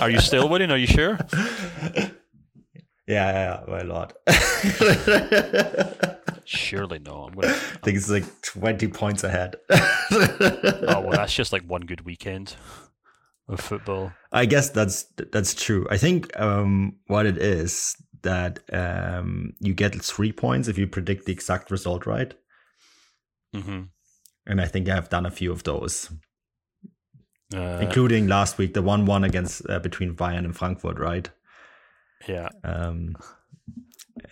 Are 0.00 0.10
you 0.10 0.20
still 0.20 0.48
winning? 0.48 0.70
Are 0.70 0.78
you 0.78 0.86
sure? 0.86 1.18
Yeah, 3.06 3.32
yeah, 3.32 3.64
by 3.66 3.80
a 3.80 3.84
lot. 3.84 4.14
Surely 6.44 6.98
no. 6.98 7.24
I'm 7.24 7.34
gonna. 7.34 7.48
I 7.48 7.52
think 7.82 7.96
it's 7.96 8.08
like 8.10 8.24
20 8.42 8.88
points 8.88 9.24
ahead. 9.24 9.56
Oh 10.86 11.00
well, 11.00 11.10
that's 11.12 11.34
just 11.34 11.52
like 11.52 11.62
one 11.62 11.82
good 11.82 12.02
weekend 12.02 12.56
of 13.48 13.58
football. 13.60 14.12
I 14.30 14.46
guess 14.46 14.70
that's 14.70 15.04
that's 15.32 15.54
true. 15.54 15.86
I 15.90 15.96
think 15.96 16.38
um, 16.38 16.96
what 17.06 17.26
it 17.26 17.38
is 17.38 17.96
that 18.22 18.60
um, 18.72 19.54
you 19.60 19.74
get 19.74 19.94
three 20.02 20.30
points 20.30 20.68
if 20.68 20.78
you 20.78 20.86
predict 20.86 21.24
the 21.24 21.32
exact 21.32 21.70
result 21.70 22.06
right, 22.06 22.32
hmm 23.54 23.84
and 24.46 24.60
I 24.60 24.66
think 24.66 24.88
I've 24.88 25.08
done 25.08 25.26
a 25.26 25.30
few 25.30 25.50
of 25.50 25.64
those, 25.64 26.10
Uh, 27.52 27.78
including 27.82 28.26
last 28.26 28.56
week 28.58 28.72
the 28.74 28.82
one-one 28.82 29.22
against 29.24 29.68
uh, 29.68 29.78
between 29.78 30.14
Bayern 30.16 30.44
and 30.44 30.56
Frankfurt, 30.56 30.98
right? 30.98 31.28
yeah. 32.26 32.48
Um, 32.62 33.16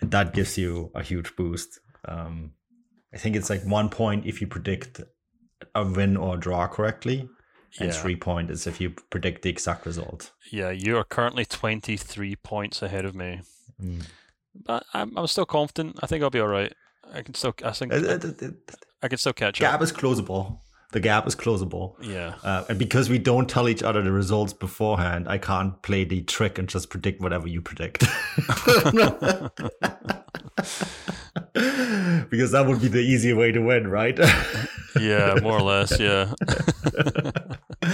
that 0.01 0.33
gives 0.33 0.57
you 0.57 0.89
a 0.95 1.03
huge 1.03 1.35
boost. 1.35 1.79
Um, 2.07 2.53
I 3.13 3.17
think 3.17 3.35
it's 3.35 3.49
like 3.49 3.63
one 3.65 3.89
point 3.89 4.25
if 4.25 4.41
you 4.41 4.47
predict 4.47 5.01
a 5.75 5.83
win 5.85 6.17
or 6.17 6.35
a 6.35 6.39
draw 6.39 6.67
correctly, 6.67 7.29
and 7.79 7.89
Yeah. 7.89 8.01
three 8.01 8.15
point 8.15 8.49
is 8.49 8.65
if 8.65 8.81
you 8.81 8.89
predict 9.11 9.43
the 9.43 9.49
exact 9.49 9.85
result. 9.85 10.31
Yeah, 10.51 10.71
you 10.71 10.97
are 10.97 11.03
currently 11.03 11.45
23 11.45 12.35
points 12.37 12.81
ahead 12.81 13.05
of 13.05 13.13
me. 13.15 13.41
Mm. 13.81 14.07
But 14.55 14.85
I'm, 14.93 15.15
I'm 15.17 15.27
still 15.27 15.45
confident. 15.45 15.99
I 16.01 16.07
think 16.07 16.23
I'll 16.23 16.29
be 16.29 16.39
all 16.39 16.47
right. 16.47 16.73
I 17.13 17.21
can 17.21 17.33
still, 17.35 17.53
I 17.63 17.71
think, 17.71 17.93
Uh, 17.93 17.97
uh, 17.97 18.31
I 19.03 19.07
can 19.07 19.17
still 19.17 19.33
catch 19.33 19.61
up. 19.61 19.71
gap 19.71 19.81
is 19.81 19.91
closable. 19.91 20.59
The 20.93 20.99
gap 20.99 21.27
is 21.27 21.35
closable. 21.35 21.95
Yeah. 22.01 22.35
Uh, 22.43 22.63
and 22.69 22.79
because 22.79 23.09
we 23.09 23.17
don't 23.17 23.49
tell 23.49 23.67
each 23.67 23.81
other 23.81 24.01
the 24.01 24.11
results 24.11 24.53
beforehand, 24.53 25.27
I 25.27 25.39
can't 25.39 25.81
play 25.81 26.03
the 26.03 26.21
trick 26.21 26.59
and 26.59 26.69
just 26.69 26.89
predict 26.89 27.19
whatever 27.19 27.47
you 27.47 27.61
predict. 27.61 27.99
because 32.29 32.51
that 32.51 32.65
would 32.67 32.79
be 32.79 32.87
the 32.87 33.01
easier 33.01 33.35
way 33.35 33.51
to 33.51 33.59
win, 33.59 33.87
right? 33.87 34.17
Yeah, 35.01 35.39
more 35.41 35.57
or 35.57 35.63
less. 35.63 35.99
Yeah. 35.99 36.31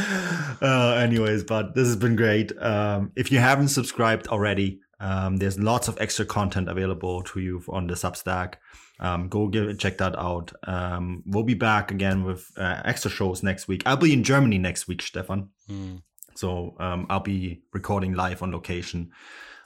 uh, 0.62 0.96
anyways, 0.98 1.46
but 1.46 1.74
this 1.74 1.88
has 1.88 1.96
been 1.96 2.18
great. 2.18 2.52
Um, 2.62 3.14
if 3.16 3.32
you 3.32 3.40
haven't 3.40 3.70
subscribed 3.70 4.28
already, 4.28 4.82
um, 5.00 5.38
there's 5.38 5.60
lots 5.60 5.88
of 5.88 6.00
extra 6.02 6.26
content 6.26 6.68
available 6.68 7.24
to 7.24 7.40
you 7.40 7.64
on 7.70 7.88
the 7.88 7.94
Substack. 7.94 8.56
Um, 9.00 9.30
go 9.30 9.48
give 9.48 9.78
check 9.80 9.98
that 10.00 10.18
out. 10.18 10.52
Um, 10.68 11.24
we'll 11.26 11.44
be 11.44 11.54
back 11.54 11.92
again 11.92 12.26
with 12.26 12.52
uh, 12.58 12.82
extra 12.84 13.10
shows 13.10 13.42
next 13.44 13.68
week. 13.68 13.84
I'll 13.86 13.98
be 13.98 14.14
in 14.14 14.24
Germany 14.24 14.58
next 14.58 14.88
week, 14.88 15.02
Stefan. 15.02 15.50
Mm. 15.70 16.02
So 16.36 16.76
um, 16.80 17.06
I'll 17.10 17.22
be 17.22 17.62
recording 17.74 18.14
live 18.14 18.44
on 18.44 18.52
location. 18.52 19.12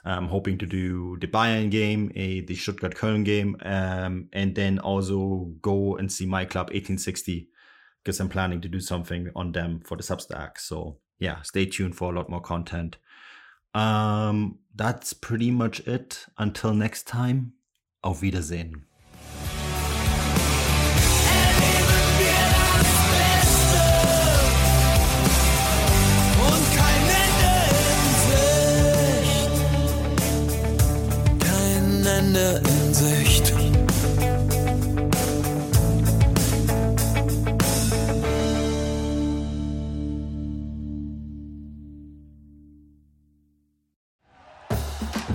I'm 0.04 0.28
hoping 0.28 0.58
to 0.58 0.66
do 0.66 1.16
the 1.20 1.26
Bayern 1.26 1.70
game, 1.70 2.12
a, 2.14 2.40
the 2.40 2.54
Stuttgart 2.54 2.94
Köln 2.94 3.24
game, 3.24 3.56
um, 3.62 4.28
and 4.32 4.54
then 4.54 4.78
also 4.78 5.52
go 5.62 5.96
and 5.96 6.12
see 6.12 6.26
my 6.26 6.44
club 6.44 6.66
1860 6.66 7.48
because 8.02 8.20
I'm 8.20 8.28
planning 8.28 8.60
to 8.60 8.68
do 8.68 8.80
something 8.80 9.30
on 9.34 9.52
them 9.52 9.80
for 9.80 9.96
the 9.96 10.02
Substack. 10.02 10.58
So 10.58 10.98
yeah, 11.18 11.40
stay 11.42 11.64
tuned 11.64 11.96
for 11.96 12.12
a 12.12 12.16
lot 12.16 12.28
more 12.28 12.42
content. 12.42 12.98
Um, 13.74 14.58
that's 14.74 15.12
pretty 15.12 15.50
much 15.50 15.80
it. 15.86 16.26
Until 16.38 16.74
next 16.74 17.08
time, 17.08 17.54
auf 18.02 18.22
Wiedersehen. 18.22 18.86
In 32.36 32.94
Sicht. 32.94 33.23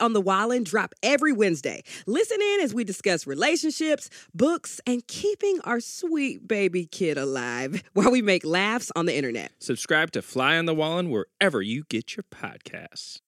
on 0.00 0.12
the 0.12 0.20
Wallen 0.20 0.64
drop 0.64 0.94
every 1.02 1.32
Wednesday. 1.32 1.82
Listen 2.06 2.40
in 2.40 2.60
as 2.60 2.72
we 2.72 2.84
discuss 2.84 3.26
relationships, 3.26 4.08
books, 4.34 4.80
and 4.86 5.06
keeping 5.06 5.60
our 5.64 5.80
sweet 5.80 6.46
baby 6.46 6.86
kid 6.86 7.18
alive 7.18 7.82
while 7.92 8.10
we 8.10 8.22
make 8.22 8.44
laughs 8.44 8.90
on 8.96 9.06
the 9.06 9.16
internet. 9.16 9.52
Subscribe 9.58 10.12
to 10.12 10.22
Fly 10.22 10.56
on 10.56 10.66
the 10.66 10.74
Wallen 10.74 11.10
wherever 11.10 11.60
you 11.60 11.84
get 11.88 12.16
your 12.16 12.24
podcasts. 12.24 13.18